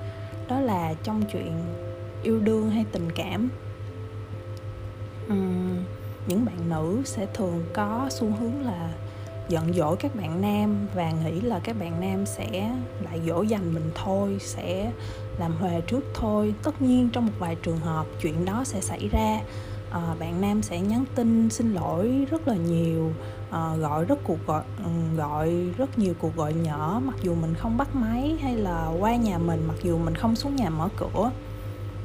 đó 0.48 0.60
là 0.60 0.94
trong 1.02 1.22
chuyện 1.32 1.64
yêu 2.22 2.40
đương 2.40 2.70
hay 2.70 2.84
tình 2.92 3.12
cảm. 3.12 3.48
Uhm, 5.32 5.84
những 6.26 6.44
bạn 6.44 6.68
nữ 6.68 7.02
sẽ 7.04 7.26
thường 7.34 7.64
có 7.74 8.08
xu 8.10 8.32
hướng 8.40 8.62
là 8.62 8.90
giận 9.48 9.72
dỗi 9.74 9.96
các 9.96 10.14
bạn 10.14 10.40
nam 10.40 10.86
và 10.94 11.10
nghĩ 11.10 11.40
là 11.40 11.60
các 11.64 11.76
bạn 11.78 12.00
nam 12.00 12.26
sẽ 12.26 12.76
lại 13.00 13.20
dỗ 13.26 13.42
dành 13.42 13.74
mình 13.74 13.90
thôi 13.94 14.36
sẽ 14.40 14.92
làm 15.40 15.56
huề 15.56 15.80
trước 15.80 16.04
thôi. 16.14 16.54
Tất 16.62 16.82
nhiên 16.82 17.08
trong 17.12 17.26
một 17.26 17.32
vài 17.38 17.56
trường 17.62 17.78
hợp 17.78 18.06
chuyện 18.22 18.44
đó 18.44 18.64
sẽ 18.64 18.80
xảy 18.80 19.08
ra. 19.08 19.40
À, 19.90 20.14
bạn 20.20 20.40
nam 20.40 20.62
sẽ 20.62 20.80
nhắn 20.80 21.04
tin 21.14 21.50
xin 21.50 21.74
lỗi 21.74 22.26
rất 22.30 22.48
là 22.48 22.54
nhiều 22.54 23.12
à, 23.50 23.76
gọi 23.76 24.04
rất 24.04 24.18
cuộc 24.24 24.46
gọi 24.46 24.62
ừ, 24.84 25.16
gọi 25.16 25.50
rất 25.76 25.98
nhiều 25.98 26.14
cuộc 26.18 26.36
gọi 26.36 26.54
nhỏ 26.54 27.00
mặc 27.04 27.14
dù 27.22 27.34
mình 27.34 27.54
không 27.54 27.76
bắt 27.76 27.94
máy 27.94 28.36
hay 28.42 28.56
là 28.56 28.92
qua 29.00 29.16
nhà 29.16 29.38
mình 29.38 29.64
mặc 29.68 29.76
dù 29.82 29.98
mình 29.98 30.14
không 30.14 30.36
xuống 30.36 30.56
nhà 30.56 30.70
mở 30.70 30.88
cửa. 30.96 31.30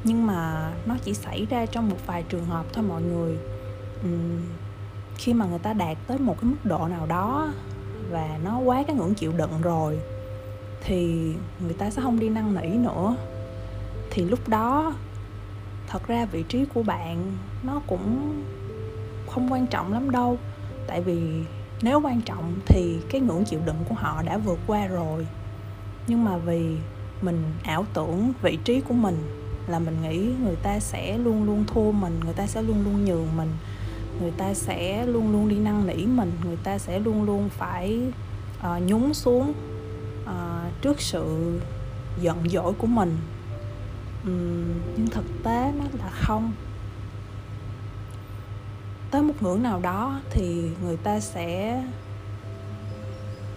Nhưng 0.04 0.26
mà 0.26 0.70
nó 0.86 0.96
chỉ 1.04 1.14
xảy 1.14 1.46
ra 1.50 1.66
trong 1.66 1.88
một 1.88 1.96
vài 2.06 2.22
trường 2.22 2.44
hợp 2.44 2.66
thôi 2.72 2.84
mọi 2.88 3.02
người. 3.02 3.38
Uhm, 4.00 4.42
khi 5.16 5.34
mà 5.34 5.46
người 5.46 5.58
ta 5.58 5.72
đạt 5.72 5.96
tới 6.06 6.18
một 6.18 6.36
cái 6.40 6.50
mức 6.50 6.56
độ 6.64 6.88
nào 6.88 7.06
đó 7.06 7.52
và 8.10 8.38
nó 8.44 8.58
quá 8.58 8.82
cái 8.86 8.96
ngưỡng 8.96 9.14
chịu 9.14 9.32
đựng 9.32 9.62
rồi 9.62 9.98
thì 10.86 11.32
người 11.60 11.72
ta 11.78 11.90
sẽ 11.90 12.02
không 12.02 12.20
đi 12.20 12.28
năn 12.28 12.54
nỉ 12.54 12.68
nữa. 12.68 13.16
Thì 14.10 14.24
lúc 14.24 14.48
đó 14.48 14.94
thật 15.86 16.06
ra 16.06 16.24
vị 16.24 16.44
trí 16.48 16.64
của 16.74 16.82
bạn 16.82 17.32
nó 17.62 17.80
cũng 17.86 18.34
không 19.30 19.52
quan 19.52 19.66
trọng 19.66 19.92
lắm 19.92 20.10
đâu. 20.10 20.38
Tại 20.86 21.00
vì 21.00 21.20
nếu 21.82 22.00
quan 22.00 22.20
trọng 22.20 22.54
thì 22.66 22.98
cái 23.10 23.20
ngưỡng 23.20 23.44
chịu 23.44 23.60
đựng 23.66 23.84
của 23.88 23.94
họ 23.94 24.22
đã 24.22 24.38
vượt 24.38 24.58
qua 24.66 24.86
rồi. 24.86 25.26
Nhưng 26.06 26.24
mà 26.24 26.36
vì 26.36 26.76
mình 27.22 27.42
ảo 27.62 27.86
tưởng 27.94 28.32
vị 28.42 28.58
trí 28.64 28.80
của 28.80 28.94
mình 28.94 29.16
là 29.68 29.78
mình 29.78 29.96
nghĩ 30.02 30.30
người 30.42 30.56
ta 30.62 30.80
sẽ 30.80 31.18
luôn 31.18 31.44
luôn 31.44 31.64
thua 31.66 31.92
mình 31.92 32.20
người 32.24 32.34
ta 32.34 32.46
sẽ 32.46 32.62
luôn 32.62 32.84
luôn 32.84 33.04
nhường 33.04 33.28
mình 33.36 33.48
người 34.20 34.30
ta 34.30 34.54
sẽ 34.54 35.06
luôn 35.06 35.32
luôn 35.32 35.48
đi 35.48 35.56
năn 35.56 35.86
nỉ 35.86 36.06
mình 36.06 36.32
người 36.44 36.56
ta 36.64 36.78
sẽ 36.78 36.98
luôn 36.98 37.24
luôn 37.24 37.48
phải 37.48 38.00
uh, 38.58 38.82
nhún 38.82 39.14
xuống 39.14 39.52
uh, 40.26 40.82
trước 40.82 41.00
sự 41.00 41.58
giận 42.20 42.48
dỗi 42.48 42.72
của 42.72 42.86
mình 42.86 43.18
um, 44.24 44.80
nhưng 44.96 45.06
thực 45.10 45.24
tế 45.44 45.72
nó 45.78 45.84
là 45.98 46.10
không. 46.10 46.52
Tới 49.10 49.22
một 49.22 49.34
ngưỡng 49.40 49.62
nào 49.62 49.80
đó 49.80 50.20
thì 50.30 50.70
người 50.82 50.96
ta 50.96 51.20
sẽ 51.20 51.82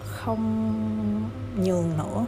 không 0.04 1.30
nhường 1.56 1.96
nữa. 1.98 2.26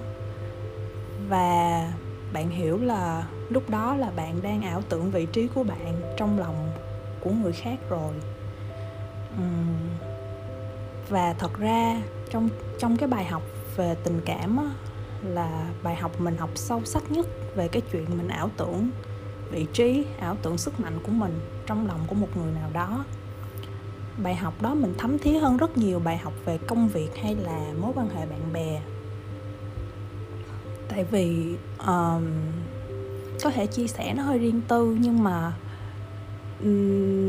Và 1.29 1.93
bạn 2.33 2.51
hiểu 2.51 2.79
là 2.79 3.27
lúc 3.49 3.71
đó 3.71 3.97
là 3.97 4.11
bạn 4.17 4.43
đang 4.43 4.63
ảo 4.63 4.83
tưởng 4.89 5.11
vị 5.11 5.27
trí 5.27 5.49
của 5.55 5.65
bạn 5.65 6.15
trong 6.17 6.39
lòng 6.39 6.73
của 7.21 7.31
người 7.31 7.53
khác 7.53 7.79
rồi. 7.89 8.15
Và 11.09 11.35
thật 11.39 11.59
ra 11.59 12.03
trong 12.31 12.49
trong 12.79 12.97
cái 12.97 13.09
bài 13.09 13.25
học 13.25 13.43
về 13.77 13.95
tình 14.05 14.21
cảm 14.25 14.57
á, 14.57 14.71
là 15.23 15.71
bài 15.83 15.97
học 15.97 16.21
mình 16.21 16.37
học 16.37 16.51
sâu 16.55 16.83
sắc 16.85 17.11
nhất 17.11 17.27
về 17.57 17.69
cái 17.69 17.83
chuyện 17.93 18.05
mình 18.17 18.29
ảo 18.29 18.51
tưởng 18.57 18.91
vị 19.53 19.67
trí 19.73 20.05
ảo 20.21 20.37
tưởng 20.43 20.59
sức 20.59 20.81
mạnh 20.81 20.99
của 21.03 21.13
mình 21.13 21.41
trong 21.67 21.87
lòng 21.87 22.01
của 22.07 22.15
một 22.15 22.37
người 22.37 22.53
nào 22.53 22.71
đó. 22.73 23.05
Bài 24.23 24.35
học 24.35 24.63
đó 24.63 24.75
mình 24.75 24.95
thấm 24.99 25.19
thía 25.19 25.39
hơn 25.39 25.57
rất 25.57 25.79
nhiều 25.79 25.99
bài 25.99 26.17
học 26.17 26.33
về 26.45 26.59
công 26.67 26.89
việc 26.89 27.17
hay 27.23 27.35
là 27.35 27.73
mối 27.81 27.93
quan 27.95 28.09
hệ 28.09 28.27
bạn 28.27 28.53
bè. 28.53 28.83
Tại 30.89 31.05
vì 31.05 31.57
um, 31.87 32.25
có 33.43 33.51
thể 33.51 33.67
chia 33.67 33.87
sẻ 33.87 34.15
nó 34.15 34.23
hơi 34.23 34.39
riêng 34.39 34.61
tư 34.69 34.97
nhưng 35.01 35.23
mà 35.23 35.53
um, 36.63 37.22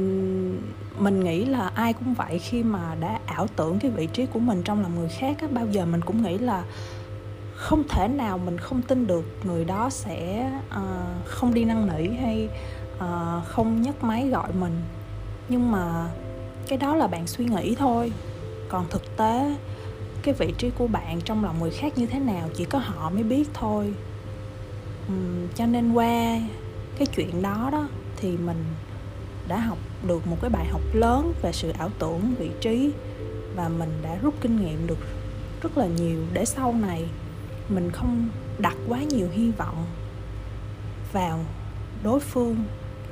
mình 0.97 1.23
nghĩ 1.23 1.45
là 1.45 1.71
ai 1.75 1.93
cũng 1.93 2.13
vậy 2.13 2.39
khi 2.39 2.63
mà 2.63 2.95
đã 2.99 3.19
ảo 3.25 3.47
tưởng 3.55 3.79
cái 3.79 3.91
vị 3.91 4.07
trí 4.13 4.25
của 4.25 4.39
mình 4.39 4.61
trong 4.63 4.81
lòng 4.81 4.95
người 4.95 5.09
khác 5.09 5.37
á, 5.41 5.47
bao 5.51 5.67
giờ 5.67 5.85
mình 5.85 6.01
cũng 6.01 6.23
nghĩ 6.23 6.37
là 6.37 6.63
không 7.55 7.83
thể 7.89 8.07
nào 8.07 8.37
mình 8.37 8.57
không 8.57 8.81
tin 8.81 9.07
được 9.07 9.25
người 9.43 9.65
đó 9.65 9.89
sẽ 9.89 10.51
uh, 10.67 11.25
không 11.25 11.53
đi 11.53 11.65
năn 11.65 11.87
nỉ 11.87 12.07
hay 12.07 12.49
uh, 12.97 13.47
không 13.47 13.81
nhấc 13.81 14.03
máy 14.03 14.29
gọi 14.29 14.53
mình. 14.53 14.81
Nhưng 15.49 15.71
mà 15.71 16.09
cái 16.67 16.77
đó 16.77 16.95
là 16.95 17.07
bạn 17.07 17.27
suy 17.27 17.45
nghĩ 17.45 17.75
thôi. 17.75 18.11
Còn 18.69 18.85
thực 18.89 19.17
tế 19.17 19.55
cái 20.23 20.33
vị 20.33 20.53
trí 20.57 20.69
của 20.69 20.87
bạn 20.87 21.21
trong 21.21 21.43
lòng 21.43 21.59
người 21.59 21.71
khác 21.71 21.97
như 21.97 22.05
thế 22.05 22.19
nào 22.19 22.49
chỉ 22.55 22.65
có 22.65 22.79
họ 22.79 23.09
mới 23.09 23.23
biết 23.23 23.49
thôi. 23.53 23.93
Uhm, 25.11 25.47
cho 25.55 25.65
nên 25.65 25.93
qua 25.93 26.39
cái 26.97 27.07
chuyện 27.15 27.41
đó 27.41 27.69
đó 27.71 27.87
thì 28.17 28.37
mình 28.37 28.63
đã 29.47 29.57
học 29.57 29.77
được 30.07 30.27
một 30.27 30.37
cái 30.41 30.49
bài 30.49 30.65
học 30.65 30.81
lớn 30.93 31.33
về 31.41 31.51
sự 31.51 31.69
ảo 31.69 31.89
tưởng 31.99 32.35
vị 32.39 32.51
trí 32.61 32.91
và 33.55 33.69
mình 33.69 33.99
đã 34.03 34.15
rút 34.21 34.33
kinh 34.41 34.65
nghiệm 34.65 34.87
được 34.87 34.97
rất 35.61 35.77
là 35.77 35.85
nhiều 35.85 36.19
để 36.33 36.45
sau 36.45 36.73
này 36.73 37.05
mình 37.69 37.91
không 37.91 38.29
đặt 38.57 38.75
quá 38.87 38.99
nhiều 38.99 39.27
hy 39.31 39.51
vọng 39.51 39.85
vào 41.11 41.39
đối 42.03 42.19
phương 42.19 42.55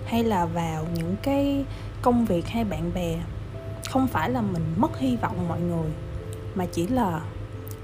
hay 0.05 0.23
là 0.23 0.45
vào 0.45 0.87
những 0.95 1.15
cái 1.23 1.65
công 2.01 2.25
việc 2.25 2.47
hay 2.47 2.63
bạn 2.63 2.91
bè. 2.93 3.19
Không 3.89 4.07
phải 4.07 4.29
là 4.29 4.41
mình 4.41 4.63
mất 4.77 4.99
hy 4.99 5.15
vọng 5.15 5.47
mọi 5.47 5.61
người 5.61 5.89
mà 6.55 6.65
chỉ 6.71 6.87
là 6.87 7.21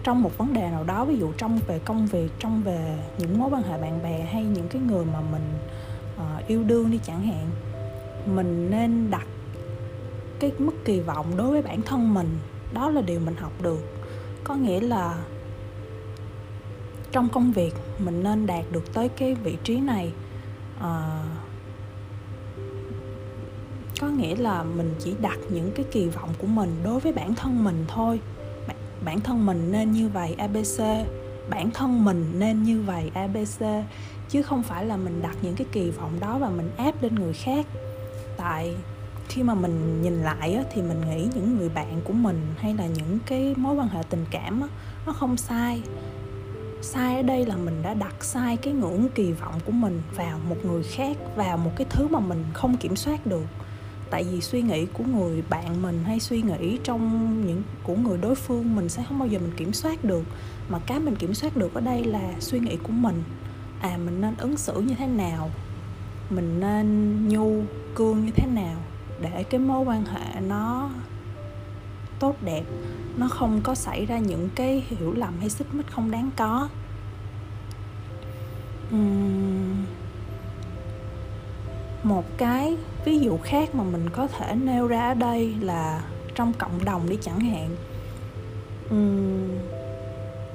trong 0.03 0.21
một 0.21 0.37
vấn 0.37 0.53
đề 0.53 0.61
nào 0.61 0.83
đó 0.83 1.05
ví 1.05 1.17
dụ 1.17 1.31
trong 1.37 1.59
về 1.67 1.79
công 1.79 2.07
việc 2.07 2.31
trong 2.39 2.61
về 2.63 2.97
những 3.17 3.39
mối 3.39 3.49
quan 3.49 3.63
hệ 3.63 3.77
bạn 3.77 4.03
bè 4.03 4.27
hay 4.31 4.43
những 4.43 4.67
cái 4.67 4.81
người 4.81 5.05
mà 5.05 5.21
mình 5.31 5.53
uh, 6.15 6.47
yêu 6.47 6.63
đương 6.63 6.91
đi 6.91 6.99
chẳng 7.03 7.21
hạn 7.21 7.49
mình 8.27 8.71
nên 8.71 9.11
đặt 9.11 9.27
cái 10.39 10.51
mức 10.57 10.85
kỳ 10.85 10.99
vọng 10.99 11.25
đối 11.37 11.51
với 11.51 11.61
bản 11.61 11.81
thân 11.81 12.13
mình. 12.13 12.29
Đó 12.73 12.89
là 12.89 13.01
điều 13.01 13.19
mình 13.19 13.35
học 13.35 13.51
được. 13.61 13.79
Có 14.43 14.55
nghĩa 14.55 14.79
là 14.79 15.17
trong 17.11 17.29
công 17.29 17.51
việc 17.51 17.73
mình 17.99 18.23
nên 18.23 18.47
đạt 18.47 18.65
được 18.71 18.93
tới 18.93 19.09
cái 19.09 19.35
vị 19.35 19.57
trí 19.63 19.79
này. 19.79 20.11
À, 20.79 21.23
có 24.01 24.07
nghĩa 24.07 24.35
là 24.35 24.63
mình 24.63 24.95
chỉ 24.99 25.13
đặt 25.21 25.37
những 25.49 25.71
cái 25.71 25.85
kỳ 25.91 26.07
vọng 26.07 26.29
của 26.37 26.47
mình 26.47 26.75
đối 26.83 26.99
với 26.99 27.13
bản 27.13 27.35
thân 27.35 27.63
mình 27.63 27.85
thôi. 27.87 28.19
Bản 29.05 29.21
thân 29.21 29.45
mình 29.45 29.71
nên 29.71 29.91
như 29.91 30.09
vậy 30.09 30.35
abc 30.37 30.83
bản 31.49 31.71
thân 31.71 32.05
mình 32.05 32.31
nên 32.39 32.63
như 32.63 32.81
vậy 32.81 33.11
abc 33.13 33.65
chứ 34.29 34.41
không 34.41 34.63
phải 34.63 34.85
là 34.85 34.97
mình 34.97 35.21
đặt 35.21 35.35
những 35.41 35.55
cái 35.55 35.67
kỳ 35.71 35.89
vọng 35.89 36.11
đó 36.19 36.37
và 36.37 36.49
mình 36.49 36.69
áp 36.77 37.03
lên 37.03 37.15
người 37.15 37.33
khác 37.33 37.65
tại 38.37 38.75
khi 39.29 39.43
mà 39.43 39.53
mình 39.53 40.01
nhìn 40.01 40.13
lại 40.13 40.53
á, 40.53 40.63
thì 40.73 40.81
mình 40.81 41.01
nghĩ 41.09 41.27
những 41.35 41.57
người 41.57 41.69
bạn 41.69 42.01
của 42.03 42.13
mình 42.13 42.41
hay 42.57 42.73
là 42.73 42.85
những 42.85 43.19
cái 43.25 43.53
mối 43.57 43.75
quan 43.75 43.87
hệ 43.87 44.03
tình 44.09 44.25
cảm 44.31 44.61
á, 44.61 44.67
nó 45.05 45.13
không 45.13 45.37
sai. 45.37 45.81
Sai 46.81 47.15
ở 47.15 47.21
đây 47.21 47.45
là 47.45 47.55
mình 47.55 47.81
đã 47.83 47.93
đặt 47.93 48.23
sai 48.23 48.57
cái 48.57 48.73
ngưỡng 48.73 49.07
kỳ 49.15 49.31
vọng 49.31 49.53
của 49.65 49.71
mình 49.71 50.01
vào 50.15 50.39
một 50.49 50.55
người 50.65 50.83
khác 50.83 51.17
vào 51.35 51.57
một 51.57 51.71
cái 51.75 51.87
thứ 51.89 52.07
mà 52.07 52.19
mình 52.19 52.43
không 52.53 52.77
kiểm 52.77 52.95
soát 52.95 53.27
được. 53.27 53.45
Tại 54.09 54.23
vì 54.31 54.41
suy 54.41 54.61
nghĩ 54.61 54.85
của 54.85 55.03
người 55.03 55.43
bạn 55.49 55.81
mình 55.81 56.03
hay 56.03 56.19
suy 56.19 56.41
nghĩ 56.41 56.79
trong 56.83 57.33
những 57.47 57.63
của 57.83 57.95
người 57.95 58.17
đối 58.17 58.35
phương 58.35 58.75
mình 58.75 58.89
sẽ 58.89 59.03
không 59.09 59.19
bao 59.19 59.27
giờ 59.27 59.39
mình 59.39 59.53
kiểm 59.57 59.73
soát 59.73 60.03
được. 60.03 60.23
Mà 60.69 60.79
cái 60.79 60.99
mình 60.99 61.15
kiểm 61.15 61.33
soát 61.33 61.57
được 61.57 61.73
ở 61.73 61.81
đây 61.81 62.03
là 62.03 62.33
suy 62.39 62.59
nghĩ 62.59 62.77
của 62.83 62.91
mình. 62.93 63.23
À 63.81 63.97
mình 64.05 64.21
nên 64.21 64.35
ứng 64.37 64.57
xử 64.57 64.81
như 64.81 64.95
thế 64.95 65.07
nào? 65.07 65.49
Mình 66.29 66.59
nên 66.59 67.27
nhu 67.27 67.61
cương 67.97 68.25
như 68.25 68.31
thế 68.31 68.47
nào 68.47 68.77
để 69.21 69.43
cái 69.43 69.59
mối 69.59 69.85
quan 69.85 70.05
hệ 70.05 70.41
nó 70.41 70.89
tốt 72.19 72.35
đẹp 72.41 72.63
nó 73.17 73.27
không 73.27 73.61
có 73.63 73.75
xảy 73.75 74.05
ra 74.05 74.17
những 74.17 74.49
cái 74.55 74.83
hiểu 74.87 75.13
lầm 75.13 75.33
hay 75.39 75.49
xích 75.49 75.67
mích 75.73 75.91
không 75.91 76.11
đáng 76.11 76.29
có? 76.35 76.69
Uhm, 78.95 79.85
một 82.03 82.25
cái 82.37 82.77
ví 83.05 83.19
dụ 83.19 83.37
khác 83.43 83.75
mà 83.75 83.83
mình 83.83 84.09
có 84.09 84.27
thể 84.27 84.55
nêu 84.55 84.87
ra 84.87 85.07
ở 85.07 85.13
đây 85.13 85.55
là 85.61 86.01
trong 86.35 86.53
cộng 86.53 86.85
đồng 86.85 87.09
đi 87.09 87.17
chẳng 87.21 87.39
hạn. 87.39 87.75
Uhm, 88.93 89.59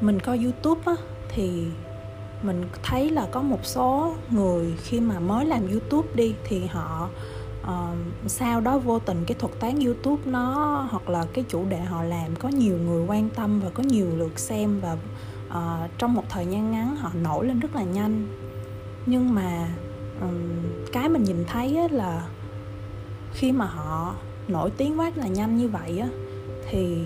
mình 0.00 0.20
coi 0.20 0.38
youtube 0.38 0.80
á 0.86 0.94
thì 1.28 1.66
mình 2.42 2.64
thấy 2.82 3.10
là 3.10 3.28
có 3.30 3.42
một 3.42 3.60
số 3.62 4.14
người 4.30 4.74
khi 4.82 5.00
mà 5.00 5.20
mới 5.20 5.46
làm 5.46 5.70
youtube 5.70 6.08
đi 6.14 6.34
thì 6.44 6.66
họ 6.66 7.08
ờ, 7.62 7.88
uh, 7.92 8.30
sau 8.30 8.60
đó 8.60 8.78
vô 8.78 8.98
tình 8.98 9.24
cái 9.26 9.36
thuật 9.38 9.60
toán 9.60 9.80
youtube 9.80 10.22
nó 10.24 10.86
hoặc 10.90 11.08
là 11.08 11.26
cái 11.32 11.44
chủ 11.48 11.64
đề 11.68 11.80
họ 11.80 12.02
làm 12.02 12.36
có 12.36 12.48
nhiều 12.48 12.78
người 12.78 13.06
quan 13.06 13.28
tâm 13.28 13.60
và 13.60 13.70
có 13.70 13.82
nhiều 13.82 14.06
lượt 14.16 14.38
xem 14.38 14.80
và 14.80 14.96
uh, 15.48 15.90
trong 15.98 16.14
một 16.14 16.24
thời 16.28 16.46
gian 16.46 16.70
ngắn 16.70 16.96
họ 16.96 17.10
nổi 17.22 17.46
lên 17.46 17.60
rất 17.60 17.76
là 17.76 17.82
nhanh. 17.82 18.28
Nhưng 19.06 19.34
mà 19.34 19.68
um, 20.20 20.50
cái 20.92 21.08
mình 21.08 21.24
nhìn 21.24 21.44
thấy 21.48 21.88
là 21.90 22.28
khi 23.32 23.52
mà 23.52 23.66
họ 23.66 24.14
nổi 24.48 24.70
tiếng 24.70 25.00
quá 25.00 25.12
là 25.14 25.26
nhanh 25.26 25.56
như 25.56 25.68
vậy 25.68 25.98
á 25.98 26.08
thì 26.70 26.98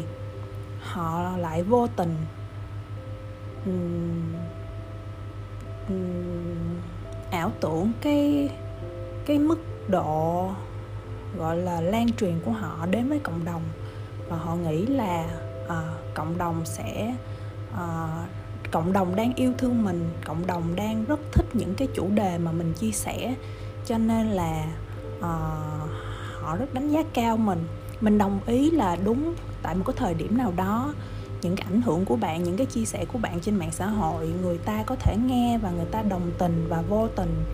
họ 0.82 1.36
lại 1.36 1.62
vô 1.62 1.86
tình 1.96 2.16
um, 3.66 4.45
um, 5.88 6.80
ảo 7.30 7.52
tưởng 7.60 7.92
cái 8.00 8.50
cái 9.26 9.38
mức 9.38 9.58
độ 9.88 10.50
gọi 11.38 11.56
là 11.56 11.80
lan 11.80 12.12
truyền 12.12 12.40
của 12.44 12.50
họ 12.52 12.86
đến 12.90 13.08
với 13.08 13.18
cộng 13.18 13.44
đồng. 13.44 13.62
Và 14.28 14.36
họ 14.36 14.56
nghĩ 14.56 14.86
là 14.86 15.26
uh, 15.64 16.14
cộng 16.14 16.38
đồng 16.38 16.64
sẽ 16.64 17.14
uh, 17.74 18.28
cộng 18.70 18.92
đồng 18.92 19.16
đang 19.16 19.34
yêu 19.34 19.52
thương 19.58 19.84
mình 19.84 20.10
cộng 20.24 20.46
đồng 20.46 20.76
đang 20.76 21.04
rất 21.04 21.20
thích 21.32 21.46
những 21.52 21.74
cái 21.74 21.88
chủ 21.94 22.08
đề 22.14 22.38
mà 22.38 22.52
mình 22.52 22.72
chia 22.72 22.90
sẻ. 22.90 23.34
Cho 23.86 23.98
nên 23.98 24.26
là 24.26 24.64
uh, 25.18 25.90
họ 26.42 26.56
rất 26.56 26.74
đánh 26.74 26.88
giá 26.88 27.02
cao 27.14 27.36
mình. 27.36 27.64
Mình 28.00 28.18
đồng 28.18 28.40
ý 28.46 28.70
là 28.70 28.96
đúng 29.04 29.34
tại 29.62 29.74
một 29.74 29.82
cái 29.86 29.96
thời 29.98 30.14
điểm 30.14 30.38
nào 30.38 30.52
đó 30.56 30.94
những 31.46 31.56
cái 31.56 31.66
ảnh 31.70 31.82
hưởng 31.82 32.04
của 32.04 32.16
bạn, 32.16 32.42
những 32.42 32.56
cái 32.56 32.66
chia 32.66 32.84
sẻ 32.84 33.04
của 33.04 33.18
bạn 33.18 33.40
trên 33.40 33.56
mạng 33.56 33.72
xã 33.72 33.86
hội, 33.86 34.28
người 34.42 34.58
ta 34.58 34.82
có 34.82 34.94
thể 34.94 35.16
nghe 35.26 35.58
và 35.58 35.70
người 35.70 35.86
ta 35.90 36.02
đồng 36.02 36.30
tình 36.38 36.66
và 36.68 36.82
vô 36.88 37.08
tình. 37.16 37.44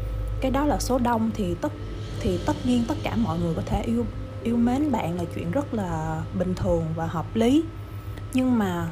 Cái 0.41 0.51
đó 0.51 0.65
là 0.65 0.79
số 0.79 0.99
đông 0.99 1.31
thì 1.35 1.55
tất 1.55 1.73
thì 2.21 2.41
tất 2.47 2.57
nhiên 2.65 2.85
tất 2.89 2.95
cả 3.03 3.17
mọi 3.17 3.39
người 3.39 3.55
có 3.55 3.63
thể 3.67 3.83
yêu 3.83 4.07
yêu 4.43 4.57
mến 4.57 4.93
bạn 4.93 5.17
là 5.17 5.25
chuyện 5.35 5.51
rất 5.51 5.75
là 5.75 6.23
bình 6.39 6.55
thường 6.55 6.85
và 6.97 7.07
hợp 7.07 7.37
lý. 7.37 7.65
Nhưng 8.33 8.59
mà 8.59 8.89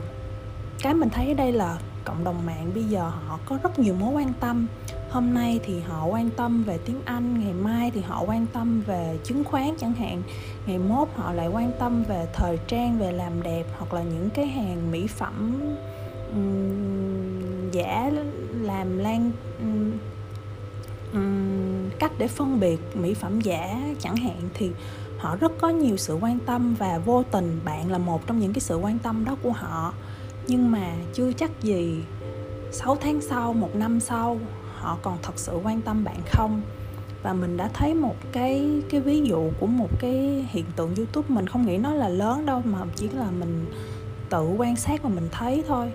cái 0.82 0.94
mình 0.94 1.10
thấy 1.10 1.28
ở 1.28 1.34
đây 1.34 1.52
là 1.52 1.78
cộng 2.04 2.24
đồng 2.24 2.46
mạng 2.46 2.70
bây 2.74 2.84
giờ 2.84 3.02
họ 3.02 3.38
có 3.46 3.58
rất 3.62 3.78
nhiều 3.78 3.94
mối 3.94 4.12
quan 4.12 4.32
tâm 4.40 4.66
hôm 5.10 5.34
nay 5.34 5.60
thì 5.62 5.80
họ 5.80 6.06
quan 6.06 6.30
tâm 6.30 6.64
về 6.64 6.78
tiếng 6.84 7.00
anh 7.04 7.40
ngày 7.40 7.52
mai 7.52 7.90
thì 7.90 8.00
họ 8.00 8.24
quan 8.26 8.46
tâm 8.52 8.82
về 8.86 9.18
chứng 9.24 9.44
khoán 9.44 9.70
chẳng 9.78 9.92
hạn. 9.92 10.22
Ngày 10.66 10.78
mốt 10.78 11.08
họ 11.14 11.32
lại 11.32 11.48
quan 11.48 11.72
tâm 11.78 12.04
về 12.04 12.26
thời 12.32 12.58
trang 12.66 12.98
về 12.98 13.12
làm 13.12 13.42
đẹp 13.42 13.64
hoặc 13.78 13.94
là 13.94 14.02
những 14.02 14.30
cái 14.34 14.46
hàng 14.46 14.90
mỹ 14.90 15.06
phẩm 15.06 15.60
um, 16.34 17.70
giả 17.72 18.10
làm 18.60 18.98
lan 18.98 19.32
um, 19.60 19.92
um, 21.12 21.90
cách 21.98 22.12
để 22.18 22.28
phân 22.28 22.60
biệt 22.60 22.80
mỹ 22.94 23.14
phẩm 23.14 23.40
giả 23.40 23.80
chẳng 24.00 24.16
hạn. 24.16 24.40
Thì 24.54 24.70
họ 25.18 25.36
rất 25.36 25.52
có 25.60 25.68
nhiều 25.68 25.96
sự 25.96 26.14
quan 26.14 26.38
tâm 26.38 26.74
và 26.74 26.98
vô 26.98 27.22
tình 27.30 27.60
bạn 27.64 27.90
là 27.90 27.98
một 27.98 28.26
trong 28.26 28.38
những 28.38 28.52
cái 28.52 28.60
sự 28.60 28.76
quan 28.76 28.98
tâm 28.98 29.24
đó 29.24 29.36
của 29.42 29.52
họ. 29.52 29.94
Nhưng 30.46 30.72
mà 30.72 30.92
chưa 31.14 31.32
chắc 31.32 31.62
gì 31.62 32.02
6 32.72 32.96
tháng 32.96 33.20
sau, 33.20 33.52
một 33.52 33.74
năm 33.74 34.00
sau 34.00 34.38
họ 34.80 34.98
còn 35.02 35.18
thật 35.22 35.32
sự 35.36 35.60
quan 35.64 35.80
tâm 35.80 36.04
bạn 36.04 36.20
không? 36.26 36.62
Và 37.22 37.32
mình 37.32 37.56
đã 37.56 37.70
thấy 37.74 37.94
một 37.94 38.16
cái 38.32 38.82
cái 38.90 39.00
ví 39.00 39.22
dụ 39.22 39.50
của 39.60 39.66
một 39.66 39.88
cái 40.00 40.46
hiện 40.50 40.64
tượng 40.76 40.94
youtube 40.94 41.28
mình 41.28 41.46
không 41.46 41.66
nghĩ 41.66 41.76
nó 41.78 41.94
là 41.94 42.08
lớn 42.08 42.46
đâu 42.46 42.62
mà 42.64 42.78
chỉ 42.96 43.08
là 43.08 43.30
mình 43.30 43.66
tự 44.30 44.54
quan 44.58 44.76
sát 44.76 45.02
và 45.02 45.08
mình 45.08 45.28
thấy 45.32 45.64
thôi. 45.68 45.92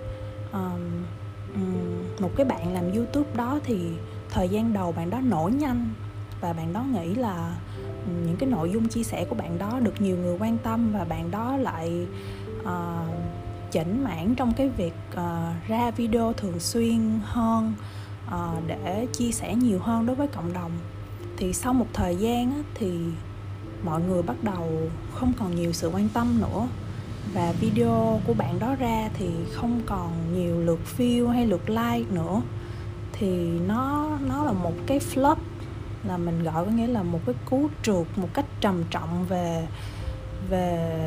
Um, 0.53 1.03
một 2.19 2.31
cái 2.35 2.45
bạn 2.45 2.73
làm 2.73 2.91
youtube 2.91 3.29
đó 3.35 3.59
thì 3.63 3.79
thời 4.29 4.49
gian 4.49 4.73
đầu 4.73 4.91
bạn 4.91 5.09
đó 5.09 5.19
nổi 5.21 5.51
nhanh 5.51 5.89
và 6.41 6.53
bạn 6.53 6.73
đó 6.73 6.83
nghĩ 6.83 7.15
là 7.15 7.55
những 8.25 8.35
cái 8.39 8.49
nội 8.49 8.71
dung 8.71 8.87
chia 8.87 9.03
sẻ 9.03 9.25
của 9.25 9.35
bạn 9.35 9.57
đó 9.57 9.79
được 9.79 10.01
nhiều 10.01 10.17
người 10.17 10.37
quan 10.39 10.57
tâm 10.57 10.91
và 10.93 11.03
bạn 11.03 11.31
đó 11.31 11.57
lại 11.57 12.07
ờ, 12.63 13.03
uh, 13.09 13.15
chỉnh 13.71 14.03
mãn 14.03 14.35
trong 14.35 14.53
cái 14.53 14.69
việc 14.69 14.93
uh, 15.13 15.67
ra 15.67 15.91
video 15.91 16.33
thường 16.33 16.59
xuyên 16.59 17.19
hơn. 17.23 17.73
uh, 17.73 17.94
Ờ, 18.29 18.53
để 18.67 19.07
chia 19.13 19.31
sẻ 19.31 19.55
nhiều 19.55 19.79
hơn 19.79 20.05
đối 20.05 20.15
với 20.15 20.27
cộng 20.27 20.53
đồng. 20.53 20.71
Thì 21.37 21.53
sau 21.53 21.73
một 21.73 21.87
thời 21.93 22.15
gian 22.15 22.63
thì 22.73 22.99
mọi 23.83 24.01
người 24.01 24.21
bắt 24.21 24.35
đầu 24.41 24.69
không 25.13 25.33
còn 25.39 25.55
nhiều 25.55 25.73
sự 25.73 25.89
quan 25.89 26.09
tâm 26.13 26.41
nữa. 26.41 26.67
Và 27.33 27.53
video 27.59 28.21
của 28.27 28.33
bạn 28.33 28.59
đó 28.59 28.75
ra 28.75 29.09
thì 29.13 29.29
không 29.53 29.81
còn 29.85 30.11
nhiều 30.35 30.59
lượt 30.59 30.79
view 30.97 31.27
hay 31.27 31.47
lượt 31.47 31.69
like 31.69 32.11
nữa. 32.11 32.41
Thì 33.13 33.59
nó 33.67 34.09
nó 34.27 34.43
là 34.43 34.51
một 34.51 34.73
cái 34.87 34.99
flop, 34.99 35.35
là 36.03 36.17
mình 36.17 36.43
gọi 36.43 36.65
có 36.65 36.71
nghĩa 36.71 36.87
là 36.87 37.03
một 37.03 37.19
cái 37.25 37.35
cú 37.49 37.69
trượt 37.83 38.07
một 38.15 38.29
cách 38.33 38.45
trầm 38.61 38.83
trọng 38.89 39.25
về 39.25 39.67
về 40.49 40.99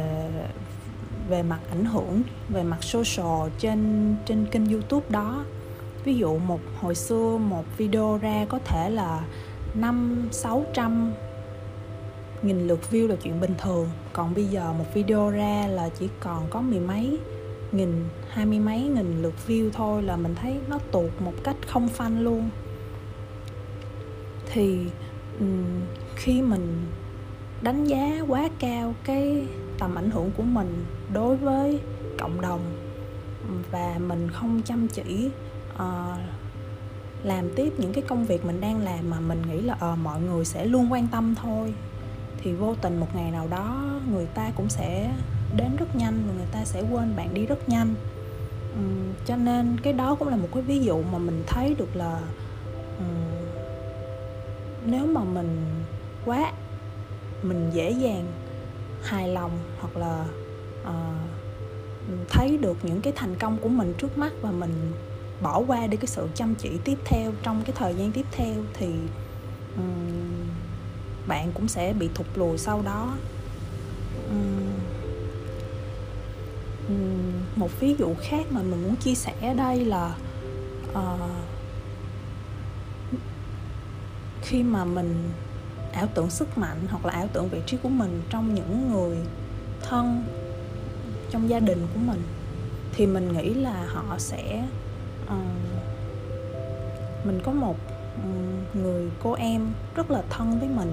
về 1.29 1.43
mặt 1.43 1.61
ảnh 1.71 1.85
hưởng, 1.85 2.23
về 2.49 2.63
mặt 2.63 2.83
social 2.83 3.49
trên 3.59 4.15
trên 4.27 4.47
kênh 4.47 4.73
youtube 4.73 5.07
đó 5.11 5.45
ví 6.09 6.15
dụ 6.15 6.39
một, 6.39 6.61
hồi 6.81 6.95
xưa 6.95 7.39
một 7.39 7.65
video 7.77 8.19
ra 8.23 8.47
có 8.49 8.59
thể 8.59 8.91
là 8.91 9.21
năm, 9.75 10.29
sáu 10.31 10.65
trăm 10.75 11.13
nghìn 12.43 12.67
lượt 12.67 12.81
view 12.91 13.09
là 13.09 13.17
chuyện 13.23 13.41
bình 13.41 13.55
thường. 13.59 13.89
Còn 14.13 14.35
bây 14.35 14.45
giờ 14.45 14.73
một 14.73 14.85
video 14.95 15.31
ra 15.31 15.67
là 15.67 15.89
chỉ 15.99 16.09
còn 16.21 16.47
có 16.51 16.61
mười 16.61 16.81
mấy 16.81 17.19
nghìn, 17.73 18.05
hai 18.29 18.47
mươi 18.47 18.59
mấy 18.59 18.83
nghìn 18.83 19.23
lượt 19.23 19.35
view 19.49 19.71
thôi 19.71 20.03
là 20.03 20.17
mình 20.17 20.35
thấy 20.35 20.57
nó 20.69 20.79
tụt 20.93 21.11
một 21.19 21.33
cách 21.45 21.57
không 21.67 21.89
phanh 21.89 22.21
luôn. 22.21 22.51
Thì 24.53 24.79
khi 26.17 26.43
mình 26.43 26.87
đánh 27.63 27.85
giá 27.85 28.21
quá 28.29 28.49
cao 28.59 28.95
cái 29.05 29.47
tầm 29.79 29.95
ảnh 29.95 30.11
hưởng 30.11 30.31
của 30.37 30.43
mình 30.43 30.85
đối 31.13 31.37
với 31.37 31.81
cộng 32.19 32.41
đồng 32.41 32.61
và 33.73 33.99
mình 34.07 34.31
không 34.31 34.61
chăm 34.65 34.89
chỉ 34.89 35.31
uh, 35.83 36.19
làm 37.23 37.55
tiếp 37.57 37.73
những 37.79 37.93
cái 37.93 38.05
công 38.09 38.25
việc 38.25 38.45
mình 38.45 38.61
đang 38.61 38.85
làm 38.85 39.11
mà 39.11 39.21
mình 39.21 39.43
nghĩ 39.51 39.61
là 39.61 39.75
uh, 39.93 39.99
mọi 39.99 40.21
người 40.21 40.45
sẽ 40.45 40.65
luôn 40.65 40.93
quan 40.93 41.07
tâm 41.07 41.35
thôi. 41.35 41.75
Thì 42.43 42.53
vô 42.53 42.75
tình 42.75 43.01
một 43.01 43.07
ngày 43.15 43.31
nào 43.31 43.49
đó 43.51 43.85
người 44.13 44.27
ta 44.27 44.51
cũng 44.57 44.69
sẽ 44.69 45.13
đến 45.57 45.77
rất 45.77 45.97
nhanh 45.97 46.23
và 46.27 46.35
người 46.35 46.47
ta 46.53 46.65
sẽ 46.65 46.83
quên 46.91 47.17
bạn 47.17 47.35
đi 47.35 47.47
rất 47.47 47.69
nhanh. 47.69 47.95
Um, 48.75 49.15
cho 49.27 49.37
nên 49.37 49.77
cái 49.83 49.93
đó 49.93 50.15
cũng 50.15 50.29
là 50.29 50.37
một 50.37 50.49
cái 50.55 50.63
ví 50.63 50.81
dụ 50.81 51.03
mà 51.13 51.19
mình 51.19 51.43
thấy 51.47 51.75
được 51.75 51.97
là 51.97 52.21
um, 52.99 53.47
nếu 54.87 55.07
mà 55.07 55.25
mình 55.25 55.65
quá 56.25 56.53
mình 57.43 57.71
dễ 57.73 57.91
dàng 57.91 58.27
hài 59.03 59.29
lòng 59.29 59.51
hoặc 59.81 59.97
là 59.97 60.25
uh, 60.83 62.19
thấy 62.29 62.57
được 62.57 62.77
những 62.83 63.01
cái 63.01 63.13
thành 63.17 63.35
công 63.39 63.59
của 63.59 63.69
mình 63.69 63.95
trước 63.99 64.19
mắt 64.19 64.33
và 64.43 64.51
mình 64.51 64.93
bỏ 65.43 65.63
qua 65.67 65.87
đi 65.87 65.97
cái 65.97 66.07
sự 66.07 66.29
chăm 66.35 66.55
chỉ 66.55 66.71
tiếp 66.85 66.99
theo 67.05 67.33
trong 67.43 67.63
cái 67.67 67.73
thời 67.79 67.95
gian 67.95 68.13
tiếp 68.13 68.27
theo 68.33 68.55
thì 68.75 68.95
um, 69.77 70.47
bạn 71.27 71.53
cũng 71.55 71.69
sẽ 71.69 71.93
bị 71.93 72.09
thụt 72.15 72.27
lùi 72.35 72.59
sau 72.59 72.83
đó. 72.83 73.17
Um, 74.31 74.69
um, 76.89 77.33
một 77.57 77.81
ví 77.81 77.95
dụ 77.99 78.15
khác 78.21 78.47
mà 78.51 78.63
mình 78.63 78.83
muốn 78.83 78.97
chia 78.97 79.15
sẻ 79.15 79.33
ở 79.43 79.55
đây 79.55 79.85
là 79.85 80.15
uh, 80.93 81.31
khi 84.43 84.63
mà 84.63 84.85
mình 84.85 85.31
ảo 85.93 86.07
tưởng 86.15 86.31
sức 86.31 86.59
mạnh 86.59 86.87
hoặc 86.91 87.07
là 87.07 87.13
ảo 87.13 87.29
tưởng 87.33 87.49
vị 87.49 87.61
trí 87.67 87.77
của 87.77 87.89
mình 87.89 88.23
trong 88.31 88.55
những 88.55 88.93
người 88.93 89.17
thân 89.83 90.25
trong 91.31 91.49
gia 91.49 91.61
đình 91.61 91.87
của 91.95 92.01
mình 92.01 92.23
thì 92.93 93.07
mình 93.07 93.33
nghĩ 93.33 93.55
là 93.55 93.87
họ 93.89 94.19
sẽ 94.19 94.65
uh, 95.29 97.27
mình 97.27 97.41
có 97.45 97.53
một 97.53 97.77
ừ, 98.23 98.29
người 98.79 99.11
cô 99.23 99.33
em 99.33 99.67
rất 99.95 100.11
là 100.11 100.23
thân 100.31 100.59
với 100.59 100.69
mình. 100.69 100.93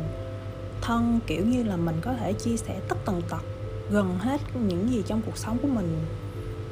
Thân 0.81 1.19
kiểu 1.27 1.45
như 1.45 1.63
là 1.63 1.75
mình 1.75 1.95
có 2.01 2.13
thể 2.13 2.33
chia 2.33 2.57
sẻ 2.57 2.79
tất 2.89 2.97
tần 3.05 3.21
tật 3.29 3.43
gần 3.89 4.17
hết 4.19 4.41
những 4.67 4.89
gì 4.89 5.03
trong 5.07 5.21
cuộc 5.25 5.37
sống 5.37 5.57
của 5.61 5.67
mình 5.67 6.05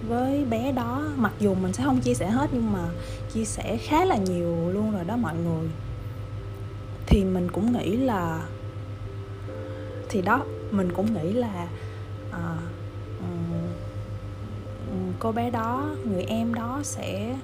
với 0.07 0.45
bé 0.45 0.71
đó. 0.71 1.07
Mặc 1.15 1.33
dù 1.39 1.55
mình 1.55 1.73
sẽ 1.73 1.83
không 1.83 1.99
chia 1.99 2.13
sẻ 2.13 2.29
hết 2.29 2.49
nhưng 2.53 2.71
mà 2.73 2.89
chia 3.33 3.45
sẻ 3.45 3.77
khá 3.77 4.05
là 4.05 4.15
nhiều 4.15 4.69
luôn 4.69 4.91
rồi 4.91 5.03
đó 5.03 5.17
mọi 5.17 5.35
người. 5.35 5.69
Thì 7.07 7.23
mình 7.23 7.51
cũng 7.51 7.71
nghĩ 7.71 7.97
là 7.97 8.45
thì 10.09 10.21
đó 10.21 10.45
mình 10.71 10.91
cũng 10.93 11.13
nghĩ 11.13 11.33
là 11.33 11.67
à, 12.31 12.57
um, 13.19 15.13
cô 15.19 15.31
bé 15.31 15.49
đó 15.49 15.95
người 16.05 16.23
em 16.23 16.53
đó 16.53 16.79
sẽ 16.83 17.35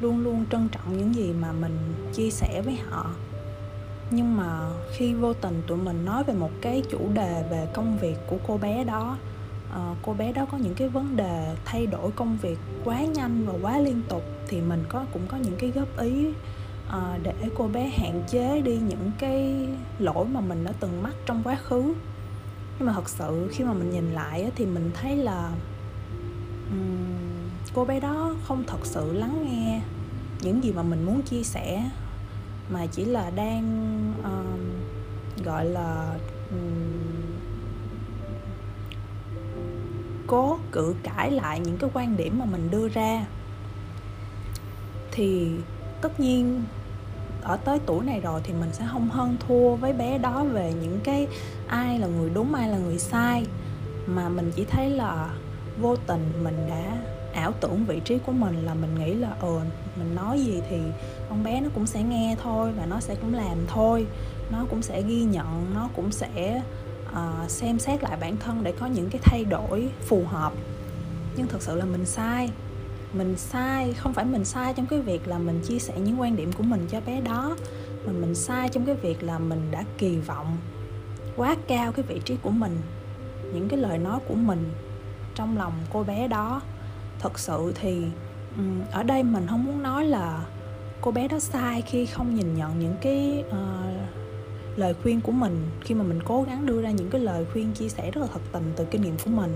luôn 0.00 0.24
luôn 0.24 0.44
trân 0.50 0.68
trọng 0.68 0.98
những 0.98 1.14
gì 1.14 1.32
mà 1.40 1.52
mình 1.52 1.78
chia 2.12 2.30
sẻ 2.30 2.62
với 2.64 2.76
họ. 2.76 3.10
Nhưng 4.10 4.36
mà 4.36 4.70
khi 4.92 5.14
vô 5.14 5.32
tình 5.32 5.62
tụi 5.66 5.78
mình 5.78 6.04
nói 6.04 6.24
về 6.24 6.34
một 6.34 6.50
cái 6.60 6.82
chủ 6.90 6.98
đề 7.14 7.44
về 7.50 7.68
công 7.74 7.98
việc 7.98 8.16
của 8.26 8.36
cô 8.46 8.58
bé 8.58 8.84
đó 8.84 9.16
à, 9.74 9.94
cô 10.02 10.14
bé 10.14 10.32
đó 10.32 10.46
có 10.52 10.58
những 10.58 10.74
cái 10.74 10.88
vấn 10.88 11.16
đề 11.16 11.56
thay 11.64 11.86
đổi 11.86 12.10
công 12.10 12.38
việc 12.42 12.58
quá 12.84 13.00
nhanh 13.00 13.46
và 13.46 13.52
quá 13.62 13.78
liên 13.78 14.02
tục 14.08 14.22
thì 14.48 14.60
mình 14.60 14.84
có 14.88 15.04
cũng 15.12 15.26
có 15.28 15.36
những 15.36 15.56
cái 15.58 15.70
góp 15.70 15.98
ý 15.98 16.26
à, 16.88 17.18
để 17.22 17.32
cô 17.56 17.68
bé 17.68 17.88
hạn 17.88 18.22
chế 18.28 18.60
đi 18.60 18.76
những 18.76 19.10
cái 19.18 19.68
lỗi 19.98 20.26
mà 20.26 20.40
mình 20.40 20.64
đã 20.64 20.72
từng 20.80 21.02
mắc 21.02 21.14
trong 21.26 21.42
quá 21.44 21.56
khứ. 21.56 21.94
Nhưng 22.78 22.86
mà 22.86 22.92
thật 22.92 23.08
sự 23.08 23.48
khi 23.52 23.64
mà 23.64 23.72
mình 23.72 23.90
nhìn 23.90 24.12
lại 24.12 24.50
thì 24.56 24.66
mình 24.66 24.90
thấy 24.94 25.16
là 25.16 25.52
um, 26.70 27.23
cô 27.74 27.84
bé 27.84 28.00
đó 28.00 28.34
không 28.44 28.64
thật 28.66 28.78
sự 28.82 29.12
lắng 29.12 29.44
nghe 29.44 29.80
những 30.40 30.64
gì 30.64 30.72
mà 30.72 30.82
mình 30.82 31.04
muốn 31.04 31.22
chia 31.22 31.42
sẻ 31.42 31.90
mà 32.70 32.86
chỉ 32.86 33.04
là 33.04 33.30
đang 33.30 34.12
uh, 34.20 35.44
gọi 35.44 35.64
là 35.64 36.16
cố 40.26 40.58
cự 40.72 40.94
cãi 41.02 41.30
lại 41.30 41.60
những 41.60 41.76
cái 41.76 41.90
quan 41.94 42.16
điểm 42.16 42.38
mà 42.38 42.44
mình 42.44 42.70
đưa 42.70 42.88
ra. 42.88 43.26
Thì 45.12 45.50
tất 46.00 46.20
nhiên 46.20 46.62
ở 47.42 47.56
tới 47.56 47.78
tuổi 47.86 48.04
này 48.04 48.20
rồi 48.20 48.40
thì 48.44 48.52
mình 48.52 48.72
sẽ 48.72 48.86
không 48.92 49.10
hơn 49.10 49.36
thua 49.48 49.74
với 49.74 49.92
bé 49.92 50.18
đó 50.18 50.44
về 50.44 50.74
những 50.82 51.00
cái 51.04 51.26
ai 51.66 51.98
là 51.98 52.06
người 52.06 52.30
đúng 52.30 52.54
ai 52.54 52.68
là 52.68 52.78
người 52.78 52.98
sai 52.98 53.46
mà 54.06 54.28
mình 54.28 54.52
chỉ 54.56 54.64
thấy 54.64 54.90
là 54.90 55.34
vô 55.80 55.96
tình 55.96 56.32
mình 56.44 56.56
đã 56.68 56.96
ảo 57.34 57.52
tưởng 57.60 57.84
vị 57.84 58.00
trí 58.04 58.18
của 58.18 58.32
mình 58.32 58.66
là 58.66 58.74
mình 58.74 58.94
nghĩ 58.94 59.14
là 59.14 59.36
ờ 59.40 59.60
mình 59.96 60.14
nói 60.14 60.40
gì 60.40 60.62
thì 60.70 60.78
con 61.28 61.44
bé 61.44 61.60
nó 61.60 61.68
cũng 61.74 61.86
sẽ 61.86 62.02
nghe 62.02 62.36
thôi 62.42 62.72
và 62.76 62.86
nó 62.86 63.00
sẽ 63.00 63.14
cũng 63.14 63.34
làm 63.34 63.58
thôi. 63.68 64.06
Nó 64.50 64.66
cũng 64.70 64.82
sẽ 64.82 65.02
ghi 65.02 65.22
nhận 65.22 65.74
nó 65.74 65.88
cũng 65.96 66.12
sẽ 66.12 66.62
uh, 67.10 67.50
xem 67.50 67.78
xét 67.78 68.02
lại 68.02 68.16
bản 68.20 68.36
thân 68.36 68.62
để 68.62 68.72
có 68.80 68.86
những 68.86 69.10
cái 69.10 69.20
thay 69.24 69.44
đổi 69.44 69.88
phù 70.00 70.24
hợp. 70.24 70.52
Nhưng 71.36 71.46
thực 71.46 71.62
sự 71.62 71.76
là 71.76 71.84
mình 71.84 72.04
sai. 72.04 72.50
Mình 73.12 73.36
sai 73.36 73.92
không 73.92 74.12
phải 74.12 74.24
mình 74.24 74.44
sai 74.44 74.74
trong 74.74 74.86
cái 74.86 75.00
việc 75.00 75.28
là 75.28 75.38
mình 75.38 75.60
chia 75.60 75.78
sẻ 75.78 75.94
những 75.98 76.20
quan 76.20 76.36
điểm 76.36 76.52
của 76.52 76.62
mình 76.62 76.86
cho 76.90 77.00
bé 77.06 77.20
đó 77.20 77.56
mà 78.06 78.12
mình 78.12 78.34
sai 78.34 78.68
trong 78.68 78.86
cái 78.86 78.94
việc 78.94 79.22
là 79.22 79.38
mình 79.38 79.70
đã 79.70 79.84
kỳ 79.98 80.18
vọng 80.18 80.56
quá 81.36 81.56
cao 81.68 81.92
cái 81.92 82.04
vị 82.08 82.20
trí 82.24 82.36
của 82.42 82.50
mình 82.50 82.80
những 83.54 83.68
cái 83.68 83.78
lời 83.78 83.98
nói 83.98 84.20
của 84.28 84.34
mình 84.34 84.70
trong 85.34 85.58
lòng 85.58 85.72
cô 85.92 86.02
bé 86.02 86.28
đó 86.28 86.60
thật 87.24 87.38
sự 87.38 87.72
thì 87.74 88.02
ở 88.92 89.02
đây 89.02 89.22
mình 89.22 89.46
không 89.46 89.64
muốn 89.64 89.82
nói 89.82 90.06
là 90.06 90.44
cô 91.00 91.10
bé 91.10 91.28
đó 91.28 91.38
sai 91.38 91.82
khi 91.82 92.06
không 92.06 92.34
nhìn 92.34 92.54
nhận 92.54 92.78
những 92.78 92.94
cái 93.00 93.44
uh, 93.48 94.78
lời 94.78 94.94
khuyên 95.02 95.20
của 95.20 95.32
mình. 95.32 95.66
Khi 95.80 95.94
mà 95.94 96.04
mình 96.04 96.20
cố 96.24 96.42
gắng 96.42 96.66
đưa 96.66 96.82
ra 96.82 96.90
những 96.90 97.10
cái 97.10 97.20
lời 97.20 97.46
khuyên 97.52 97.72
chia 97.72 97.88
sẻ 97.88 98.10
rất 98.10 98.20
là 98.20 98.26
thật 98.32 98.40
tình 98.52 98.72
từ 98.76 98.84
kinh 98.84 99.02
nghiệm 99.02 99.16
của 99.24 99.30
mình 99.30 99.54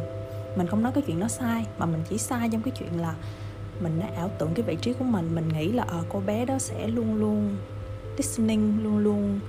mình 0.56 0.66
không 0.66 0.82
nói 0.82 0.92
cái 0.92 1.04
chuyện 1.06 1.20
đó 1.20 1.28
sai 1.28 1.66
mà 1.78 1.86
mình 1.86 2.00
chỉ 2.08 2.18
sai 2.18 2.48
trong 2.52 2.62
cái 2.62 2.72
chuyện 2.78 3.00
là 3.00 3.14
mình 3.80 4.00
đã 4.00 4.08
ảo 4.16 4.30
tưởng 4.38 4.54
cái 4.54 4.62
vị 4.62 4.76
trí 4.80 4.92
của 4.92 5.04
mình. 5.04 5.34
Mình 5.34 5.48
nghĩ 5.48 5.72
là 5.72 5.82
ờ 5.82 6.04
cô 6.08 6.22
bé 6.26 6.44
đó 6.44 6.58
sẽ 6.58 6.88
luôn 6.88 7.14
luôn 7.14 7.56
listening 8.16 8.84
luôn 8.84 8.98
luôn 8.98 9.40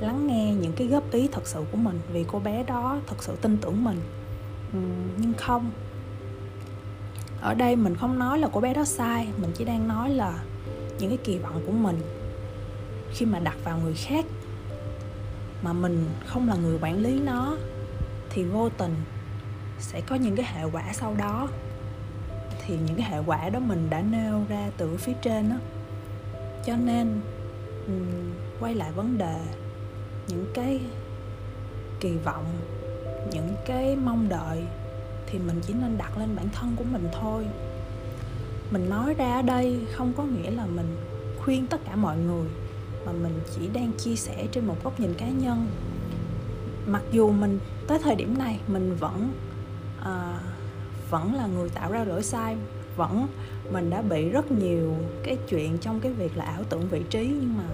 lắng 0.00 0.26
nghe 0.26 0.54
những 0.54 0.72
cái 0.72 0.86
góp 0.86 1.12
ý 1.12 1.28
thật 1.32 1.46
sự 1.46 1.64
của 1.72 1.76
mình 1.76 2.00
vì 2.12 2.24
cô 2.32 2.38
bé 2.38 2.62
đó 2.62 2.98
thật 3.06 3.22
sự 3.22 3.36
tin 3.36 3.56
tưởng 3.56 3.84
mình. 3.84 4.00
Nhưng 5.16 5.32
không 5.38 5.70
ở 7.46 7.54
đây 7.54 7.76
mình 7.76 7.96
không 7.96 8.18
nói 8.18 8.38
là 8.38 8.48
cô 8.52 8.60
bé 8.60 8.74
đó 8.74 8.84
sai, 8.84 9.28
mình 9.36 9.50
chỉ 9.54 9.64
đang 9.64 9.88
nói 9.88 10.10
là 10.10 10.38
những 10.98 11.08
cái 11.08 11.18
kỳ 11.24 11.38
vọng 11.38 11.62
của 11.66 11.72
mình 11.72 12.00
khi 13.12 13.26
mà 13.26 13.38
đặt 13.38 13.56
vào 13.64 13.78
người 13.78 13.94
khác. 13.94 14.24
Mà 15.62 15.72
mình 15.72 16.06
không 16.26 16.48
là 16.48 16.54
người 16.54 16.78
quản 16.82 17.02
lý 17.02 17.20
nó, 17.20 17.56
thì 18.30 18.44
vô 18.44 18.68
tình 18.68 18.94
sẽ 19.78 20.00
có 20.00 20.16
những 20.16 20.36
cái 20.36 20.46
hệ 20.54 20.64
quả 20.72 20.92
sau 20.92 21.14
đó. 21.18 21.48
Thì 22.66 22.78
những 22.86 22.96
cái 22.96 23.10
hệ 23.10 23.18
quả 23.26 23.48
đó 23.48 23.60
mình 23.60 23.86
đã 23.90 24.00
nêu 24.00 24.44
ra 24.48 24.70
từ 24.76 24.96
phía 24.96 25.14
trên 25.22 25.48
đó 25.48 25.56
cho 26.66 26.76
nên 26.76 27.20
quay 28.60 28.74
lại 28.74 28.92
vấn 28.92 29.18
đề, 29.18 29.40
những 30.28 30.46
cái 30.54 30.80
kỳ 32.00 32.10
vọng, 32.10 32.44
những 33.32 33.54
cái 33.66 33.96
mong 33.96 34.28
đợi 34.28 34.62
thì 35.26 35.38
mình 35.38 35.60
chỉ 35.66 35.74
nên 35.74 35.98
đặt 35.98 36.18
lên 36.18 36.36
bản 36.36 36.48
thân 36.52 36.76
của 36.76 36.84
mình 36.84 37.08
thôi. 37.20 37.46
Mình 38.70 38.90
nói 38.90 39.14
ra 39.14 39.34
ở 39.34 39.42
đây 39.42 39.78
không 39.92 40.12
có 40.16 40.22
nghĩa 40.22 40.50
là 40.50 40.66
mình 40.66 40.96
khuyên 41.38 41.66
tất 41.66 41.80
cả 41.84 41.96
mọi 41.96 42.16
người 42.18 42.48
mà 43.06 43.12
mình 43.12 43.40
chỉ 43.54 43.68
đang 43.72 43.92
chia 43.92 44.16
sẻ 44.16 44.46
trên 44.52 44.66
một 44.66 44.76
góc 44.84 45.00
nhìn 45.00 45.14
cá 45.14 45.28
nhân. 45.28 45.66
Mặc 46.86 47.02
dù 47.12 47.30
mình 47.30 47.58
tới 47.86 47.98
thời 47.98 48.14
điểm 48.14 48.38
này 48.38 48.60
mình 48.66 48.96
vẫn 48.96 49.30
uh, 50.00 50.40
vẫn 51.10 51.34
là 51.34 51.46
người 51.46 51.68
tạo 51.68 51.92
ra 51.92 52.04
lỗi 52.04 52.22
sai 52.22 52.56
vẫn 52.96 53.26
mình 53.70 53.90
đã 53.90 54.02
bị 54.02 54.28
rất 54.28 54.52
nhiều 54.52 54.94
cái 55.24 55.36
chuyện 55.48 55.78
trong 55.78 56.00
cái 56.00 56.12
việc 56.12 56.36
là 56.36 56.44
ảo 56.44 56.64
tưởng 56.70 56.88
vị 56.88 57.02
trí 57.10 57.26
nhưng 57.40 57.56
mà 57.56 57.64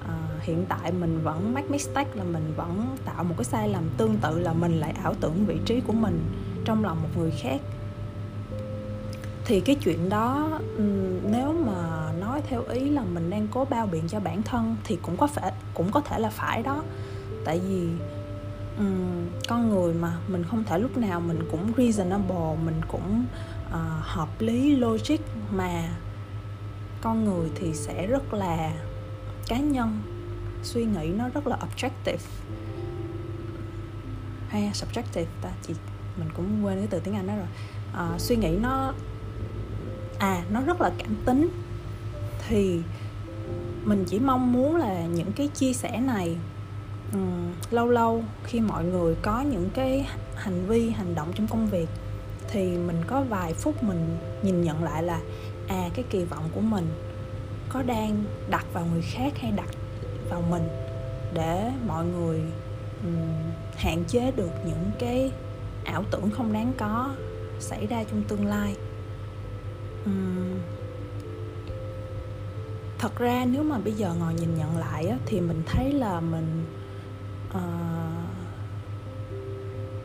uh, 0.00 0.42
hiện 0.42 0.64
tại 0.68 0.92
mình 0.92 1.20
vẫn 1.22 1.54
make 1.54 1.68
mistake 1.68 2.10
là 2.14 2.24
mình 2.24 2.52
vẫn 2.56 2.96
tạo 3.04 3.24
một 3.24 3.34
cái 3.38 3.44
sai 3.44 3.68
lầm 3.68 3.82
tương 3.96 4.16
tự 4.16 4.38
là 4.38 4.52
mình 4.52 4.80
lại 4.80 4.94
ảo 5.02 5.14
tưởng 5.20 5.46
vị 5.46 5.56
trí 5.64 5.80
của 5.80 5.92
mình 5.92 6.20
trong 6.64 6.84
lòng 6.84 7.02
một 7.02 7.08
người 7.16 7.30
khác. 7.30 7.60
Thì 9.44 9.60
cái 9.60 9.76
chuyện 9.76 10.08
đó 10.08 10.60
nếu 11.22 11.52
mà 11.52 12.12
nói 12.20 12.42
theo 12.48 12.62
ý 12.62 12.90
là 12.90 13.02
mình 13.02 13.30
đang 13.30 13.48
cố 13.48 13.64
bao 13.64 13.86
biện 13.86 14.08
cho 14.08 14.20
bản 14.20 14.42
thân 14.42 14.76
thì 14.84 14.98
cũng 15.02 15.16
có 15.16 15.26
phải 15.26 15.52
cũng 15.74 15.90
có 15.90 16.00
thể 16.00 16.18
là 16.18 16.30
phải 16.30 16.62
đó. 16.62 16.82
Tại 17.44 17.60
vì 17.68 17.88
um, 18.78 19.28
con 19.48 19.70
người 19.70 19.94
mà 19.94 20.16
mình 20.28 20.44
không 20.44 20.64
thể 20.64 20.78
lúc 20.78 20.96
nào 20.96 21.20
mình 21.20 21.38
cũng 21.50 21.72
reasonable 21.76 22.56
mình 22.64 22.80
cũng 22.88 23.24
uh, 23.66 23.74
hợp 24.00 24.28
lý 24.38 24.76
logic 24.76 25.20
mà 25.50 25.88
con 27.00 27.24
người 27.24 27.50
thì 27.54 27.74
sẽ 27.74 28.06
rất 28.06 28.34
là 28.34 28.72
cá 29.48 29.58
nhân 29.58 30.00
suy 30.62 30.84
nghĩ 30.84 31.08
nó 31.08 31.28
rất 31.28 31.46
là 31.46 31.56
objective. 31.56 32.16
Hay 34.48 34.70
subjective 34.74 35.24
ta 35.42 35.50
chị? 35.62 35.74
Mình 36.16 36.28
cũng 36.36 36.64
quên 36.64 36.78
cái 36.78 36.86
từ 36.90 37.00
tiếng 37.00 37.14
anh 37.14 37.26
đó 37.26 37.34
rồi. 37.36 37.46
Uh, 38.14 38.20
suy 38.20 38.36
nghĩ 38.36 38.56
nó 38.56 38.94
à 40.18 40.42
nó 40.50 40.60
rất 40.60 40.80
là 40.80 40.90
cảm 40.98 41.14
tính. 41.24 41.48
Thì 42.48 42.80
mình 43.84 44.04
chỉ 44.08 44.18
mong 44.18 44.52
muốn 44.52 44.76
là 44.76 45.06
những 45.06 45.32
cái 45.32 45.48
chia 45.48 45.72
sẻ 45.72 46.00
này 46.00 46.36
um, 47.12 47.52
lâu 47.70 47.88
lâu 47.88 48.24
khi 48.44 48.60
mọi 48.60 48.84
người 48.84 49.14
có 49.22 49.40
những 49.40 49.70
cái 49.74 50.06
hành 50.34 50.66
vi 50.66 50.90
hành 50.90 51.14
động 51.14 51.32
trong 51.34 51.46
công 51.46 51.66
việc 51.66 51.88
thì 52.48 52.76
mình 52.76 53.02
có 53.06 53.20
vài 53.20 53.54
phút 53.54 53.82
mình 53.82 54.18
nhìn 54.42 54.62
nhận 54.62 54.84
lại 54.84 55.02
là 55.02 55.20
à 55.68 55.88
cái 55.94 56.04
kỳ 56.10 56.24
vọng 56.24 56.48
của 56.54 56.60
mình 56.60 56.86
có 57.68 57.82
đang 57.82 58.24
đặt 58.50 58.66
vào 58.72 58.86
người 58.92 59.02
khác 59.02 59.32
hay 59.40 59.50
đặt 59.50 59.68
vào 60.30 60.42
mình 60.50 60.68
để 61.34 61.70
mọi 61.86 62.04
người 62.04 62.40
um, 63.04 63.52
hạn 63.76 64.04
chế 64.08 64.32
được 64.36 64.50
những 64.66 64.90
cái 64.98 65.32
ảo 65.84 66.04
tưởng 66.10 66.30
không 66.30 66.52
đáng 66.52 66.72
có 66.78 67.14
xảy 67.58 67.86
ra 67.86 68.04
trong 68.04 68.22
tương 68.22 68.46
lai 68.46 68.76
uhm. 70.04 70.58
thật 72.98 73.18
ra 73.18 73.44
nếu 73.48 73.62
mà 73.62 73.78
bây 73.78 73.92
giờ 73.92 74.14
ngồi 74.18 74.34
nhìn 74.34 74.54
nhận 74.54 74.78
lại 74.78 75.06
á, 75.06 75.16
thì 75.26 75.40
mình 75.40 75.62
thấy 75.66 75.92
là 75.92 76.20
mình 76.20 76.64
uh, 77.50 77.56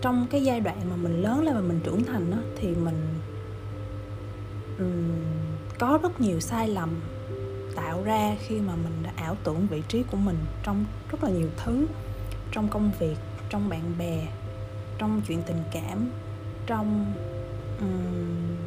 trong 0.02 0.28
cái 0.32 0.44
giai 0.44 0.60
đoạn 0.60 0.90
mà 0.90 0.96
mình 0.96 1.22
lớn 1.22 1.44
lên 1.44 1.56
và 1.56 1.62
mình 1.62 1.80
trưởng 1.84 2.04
thành 2.04 2.32
á, 2.32 2.40
thì 2.58 2.76
mình 2.76 3.20
um, 4.80 5.12
có 5.80 6.00
rất 6.04 6.22
nhiều 6.22 6.40
sai 6.40 6.68
lầm 6.68 6.90
tạo 7.76 8.04
ra 8.04 8.36
khi 8.40 8.60
mà 8.60 8.76
mình 8.76 9.04
đã 9.04 9.12
ảo 9.16 9.38
tưởng 9.44 9.68
vị 9.68 9.84
trí 9.88 10.04
của 10.04 10.18
mình 10.18 10.38
trong 10.64 10.86
rất 11.12 11.24
là 11.24 11.30
nhiều 11.30 11.50
thứ 11.58 11.88
trong 12.52 12.68
công 12.68 12.92
việc 13.00 13.16
trong 13.50 13.70
bạn 13.70 13.82
bè 14.00 14.28
trong 14.98 15.22
chuyện 15.28 15.42
tình 15.46 15.64
cảm 15.72 16.10
trong 16.68 17.14
um, 17.80 18.58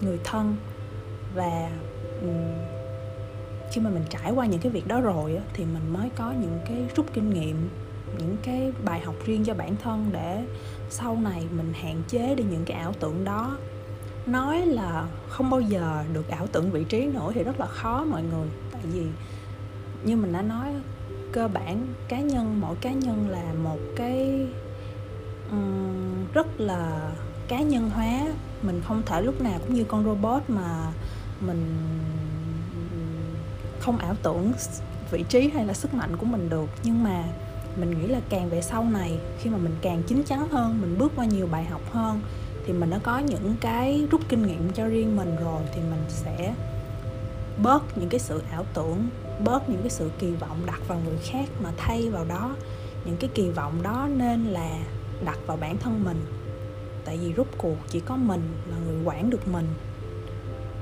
người 0.00 0.18
thân 0.24 0.56
và 1.34 1.70
khi 3.72 3.80
mà 3.80 3.90
mình 3.90 4.04
trải 4.10 4.32
qua 4.32 4.46
những 4.46 4.60
cái 4.60 4.72
việc 4.72 4.88
đó 4.88 5.00
rồi 5.00 5.38
thì 5.52 5.64
mình 5.64 5.92
mới 5.92 6.10
có 6.16 6.32
những 6.32 6.60
cái 6.66 6.84
rút 6.96 7.06
kinh 7.12 7.30
nghiệm 7.30 7.68
những 8.18 8.36
cái 8.42 8.72
bài 8.84 9.00
học 9.00 9.14
riêng 9.24 9.44
cho 9.44 9.54
bản 9.54 9.76
thân 9.82 10.10
để 10.12 10.44
sau 10.90 11.16
này 11.16 11.46
mình 11.56 11.72
hạn 11.72 12.02
chế 12.08 12.34
đi 12.34 12.44
những 12.44 12.64
cái 12.64 12.76
ảo 12.76 12.92
tưởng 13.00 13.24
đó. 13.24 13.56
Nói 14.26 14.66
là 14.66 15.06
không 15.28 15.50
bao 15.50 15.60
giờ 15.60 16.04
được 16.12 16.28
ảo 16.28 16.46
tưởng 16.46 16.70
vị 16.70 16.84
trí 16.84 17.06
nữa 17.06 17.30
thì 17.34 17.42
rất 17.42 17.60
là 17.60 17.66
khó 17.66 18.04
mọi 18.04 18.22
người 18.22 18.48
tại 18.72 18.82
vì 18.92 19.06
như 20.04 20.16
mình 20.16 20.32
đã 20.32 20.42
nói 20.42 20.74
cơ 21.32 21.48
bản 21.48 21.86
cá 22.08 22.20
nhân 22.20 22.60
mỗi 22.60 22.76
cá 22.80 22.92
nhân 22.92 23.28
là 23.28 23.52
một 23.62 23.78
cái 23.96 24.46
um, 25.50 26.26
rất 26.32 26.60
là 26.60 27.10
cá 27.48 27.60
nhân 27.60 27.90
hóa. 27.90 28.20
Mình 28.62 28.82
không 28.84 29.02
thể 29.06 29.22
lúc 29.22 29.40
nào 29.40 29.58
cũng 29.58 29.74
như 29.74 29.84
con 29.84 30.04
robot 30.04 30.42
mà 30.48 30.92
mình 31.40 31.78
không 33.80 33.98
ảo 33.98 34.14
tưởng 34.22 34.52
vị 35.10 35.24
trí 35.28 35.50
hay 35.54 35.66
là 35.66 35.74
sức 35.74 35.94
mạnh 35.94 36.16
của 36.16 36.26
mình 36.26 36.48
được. 36.48 36.68
Nhưng 36.82 37.04
mà 37.04 37.24
mình 37.76 37.90
nghĩ 37.90 38.06
là 38.06 38.20
càng 38.28 38.50
về 38.50 38.62
sau 38.62 38.84
này 38.84 39.18
khi 39.38 39.50
mà 39.50 39.58
mình 39.58 39.76
càng 39.82 40.02
chín 40.06 40.22
chắn 40.26 40.48
hơn 40.48 40.80
mình 40.80 40.98
bước 40.98 41.12
qua 41.16 41.24
nhiều 41.24 41.48
bài 41.52 41.64
học 41.64 41.80
hơn 41.92 42.20
thì 42.66 42.72
mình 42.72 42.90
đã 42.90 42.98
có 43.02 43.18
những 43.18 43.56
cái 43.60 44.06
rút 44.10 44.20
kinh 44.28 44.46
nghiệm 44.46 44.72
cho 44.72 44.86
riêng 44.86 45.16
mình 45.16 45.36
rồi 45.44 45.62
thì 45.74 45.80
mình 45.90 46.04
sẽ 46.08 46.54
bớt 47.62 47.98
những 47.98 48.08
cái 48.08 48.20
sự 48.20 48.42
ảo 48.50 48.64
tưởng 48.74 49.08
bớt 49.44 49.68
những 49.68 49.80
cái 49.80 49.90
sự 49.90 50.10
kỳ 50.18 50.30
vọng 50.30 50.58
đặt 50.66 50.80
vào 50.88 51.00
người 51.04 51.18
khác 51.22 51.48
mà 51.62 51.72
thay 51.76 52.10
vào 52.10 52.24
đó. 52.24 52.56
Những 53.04 53.16
cái 53.16 53.30
kỳ 53.34 53.50
vọng 53.50 53.82
đó 53.82 54.08
nên 54.16 54.44
là 54.44 54.78
đặt 55.24 55.38
vào 55.46 55.56
bản 55.56 55.78
thân 55.78 56.04
mình. 56.04 56.20
Tại 57.04 57.18
vì 57.22 57.32
rút 57.32 57.46
cuộc 57.58 57.76
chỉ 57.88 58.00
có 58.00 58.16
mình 58.16 58.42
là 58.70 58.76
người 58.86 59.04
quản 59.04 59.30
được 59.30 59.48
mình. 59.48 59.66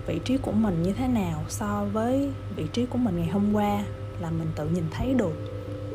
Vị 0.07 0.21
trí 0.25 0.37
của 0.37 0.53
mình 0.53 0.83
như 0.83 0.93
thế 0.93 1.09
nào 1.09 1.45
so 1.49 1.85
với 1.93 2.31
vị 2.57 2.67
trí 2.73 2.87
của 2.87 2.99
mình 2.99 3.17
ngày 3.17 3.29
hôm 3.29 3.53
qua 3.53 3.85
là 4.21 4.31
mình 4.31 4.49
tự 4.57 4.69
nhìn 4.69 4.85
thấy 4.91 5.15
được, 5.15 5.35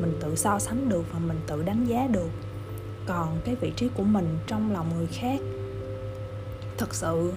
mình 0.02 0.18
tự 0.22 0.36
so 0.36 0.60
sánh 0.60 0.90
được 0.90 1.04
và 1.14 1.20
mình 1.20 1.40
tự 1.48 1.64
đánh 1.64 1.86
giá 1.86 2.08
được. 2.08 2.30
Còn 3.06 3.38
cái 3.46 3.56
vị 3.56 3.72
trí 3.76 3.90
của 3.90 4.04
mình 4.04 4.38
trong 4.48 4.74
lòng 4.74 4.88
người 4.98 5.08
khác 5.08 5.40
thật 6.78 6.96
sự 6.96 7.34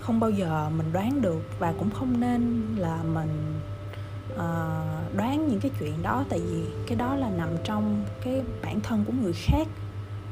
không 0.00 0.20
bao 0.20 0.30
giờ 0.30 0.70
mình 0.76 0.92
đoán 0.92 1.22
được 1.22 1.42
và 1.58 1.74
cũng 1.78 1.90
không 1.90 2.20
nên 2.20 2.62
là 2.78 3.02
mình 3.02 3.55
uh, 4.36 5.16
đoán 5.16 5.48
những 5.48 5.60
cái 5.60 5.70
chuyện 5.80 6.02
đó 6.02 6.24
tại 6.28 6.40
vì 6.40 6.64
cái 6.86 6.96
đó 6.96 7.14
là 7.14 7.30
nằm 7.30 7.48
trong 7.64 8.04
cái 8.24 8.42
bản 8.62 8.80
thân 8.80 9.04
của 9.04 9.12
người 9.22 9.32
khác 9.32 9.66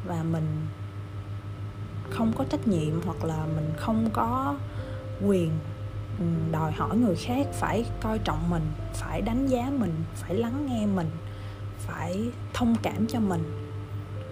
và 0.06 0.22
mình 0.22 0.66
không 2.10 2.32
có 2.38 2.44
trách 2.50 2.68
nhiệm 2.68 3.02
hoặc 3.04 3.24
là 3.24 3.46
mình 3.56 3.72
không 3.76 4.10
có 4.12 4.56
quyền 5.26 5.50
ừ, 6.18 6.24
đòi 6.52 6.72
hỏi 6.72 6.96
người 6.96 7.16
khác 7.16 7.46
phải 7.52 7.86
coi 8.00 8.18
trọng 8.18 8.50
mình 8.50 8.62
phải 8.92 9.22
đánh 9.22 9.46
giá 9.46 9.70
mình 9.78 9.92
phải 10.14 10.34
lắng 10.34 10.66
nghe 10.66 10.86
mình 10.86 11.10
phải 11.86 12.30
thông 12.54 12.76
cảm 12.82 13.06
cho 13.06 13.20
mình. 13.20 13.42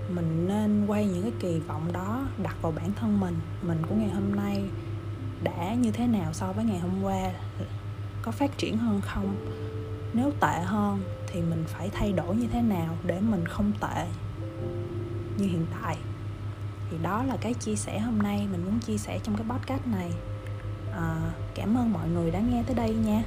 Mình 0.09 0.49
nên 0.49 0.87
quay 0.87 1.07
những 1.07 1.23
cái 1.23 1.33
kỳ 1.41 1.59
vọng 1.59 1.93
đó 1.93 2.27
đặt 2.43 2.57
vào 2.63 2.73
bản 2.73 2.93
thân 3.01 3.21
mình. 3.21 3.37
Mình 3.63 3.83
của 3.89 3.95
ngày 3.95 4.11
hôm 4.11 4.37
nay 4.37 4.65
đã 5.43 5.75
như 5.75 5.93
thế 5.93 6.07
nào 6.07 6.33
so 6.33 6.53
với 6.53 6.65
ngày 6.65 6.79
hôm 6.79 7.03
qua? 7.03 7.31
Có 8.23 8.33
phát 8.33 8.59
triển 8.59 8.79
hơn 8.79 9.01
không? 9.01 9.37
Nếu 10.13 10.33
tệ 10.41 10.61
hơn 10.65 11.03
thì 11.27 11.41
mình 11.41 11.65
phải 11.67 11.91
thay 11.93 12.13
đổi 12.13 12.37
như 12.37 12.47
thế 12.53 12.63
nào 12.63 12.97
để 13.05 13.21
mình 13.21 13.47
không 13.47 13.73
tệ 13.81 14.07
như 15.39 15.47
hiện 15.47 15.67
tại? 15.83 15.97
Thì 16.91 16.97
đó 17.03 17.23
là 17.23 17.37
cái 17.41 17.55
chia 17.55 17.77
sẻ 17.77 17.99
hôm 17.99 18.19
nay 18.19 18.49
mình 18.53 18.65
muốn 18.65 18.79
chia 18.81 18.99
sẻ 18.99 19.19
trong 19.23 19.37
cái 19.37 19.47
podcast 19.49 19.87
này. 19.87 20.13
À, 20.93 21.33
cảm 21.55 21.79
ơn 21.79 21.93
mọi 21.93 22.09
người 22.09 22.31
đã 22.31 22.41
nghe 22.41 22.63
tới 22.67 22.75
đây 22.75 22.95
nha. 22.95 23.23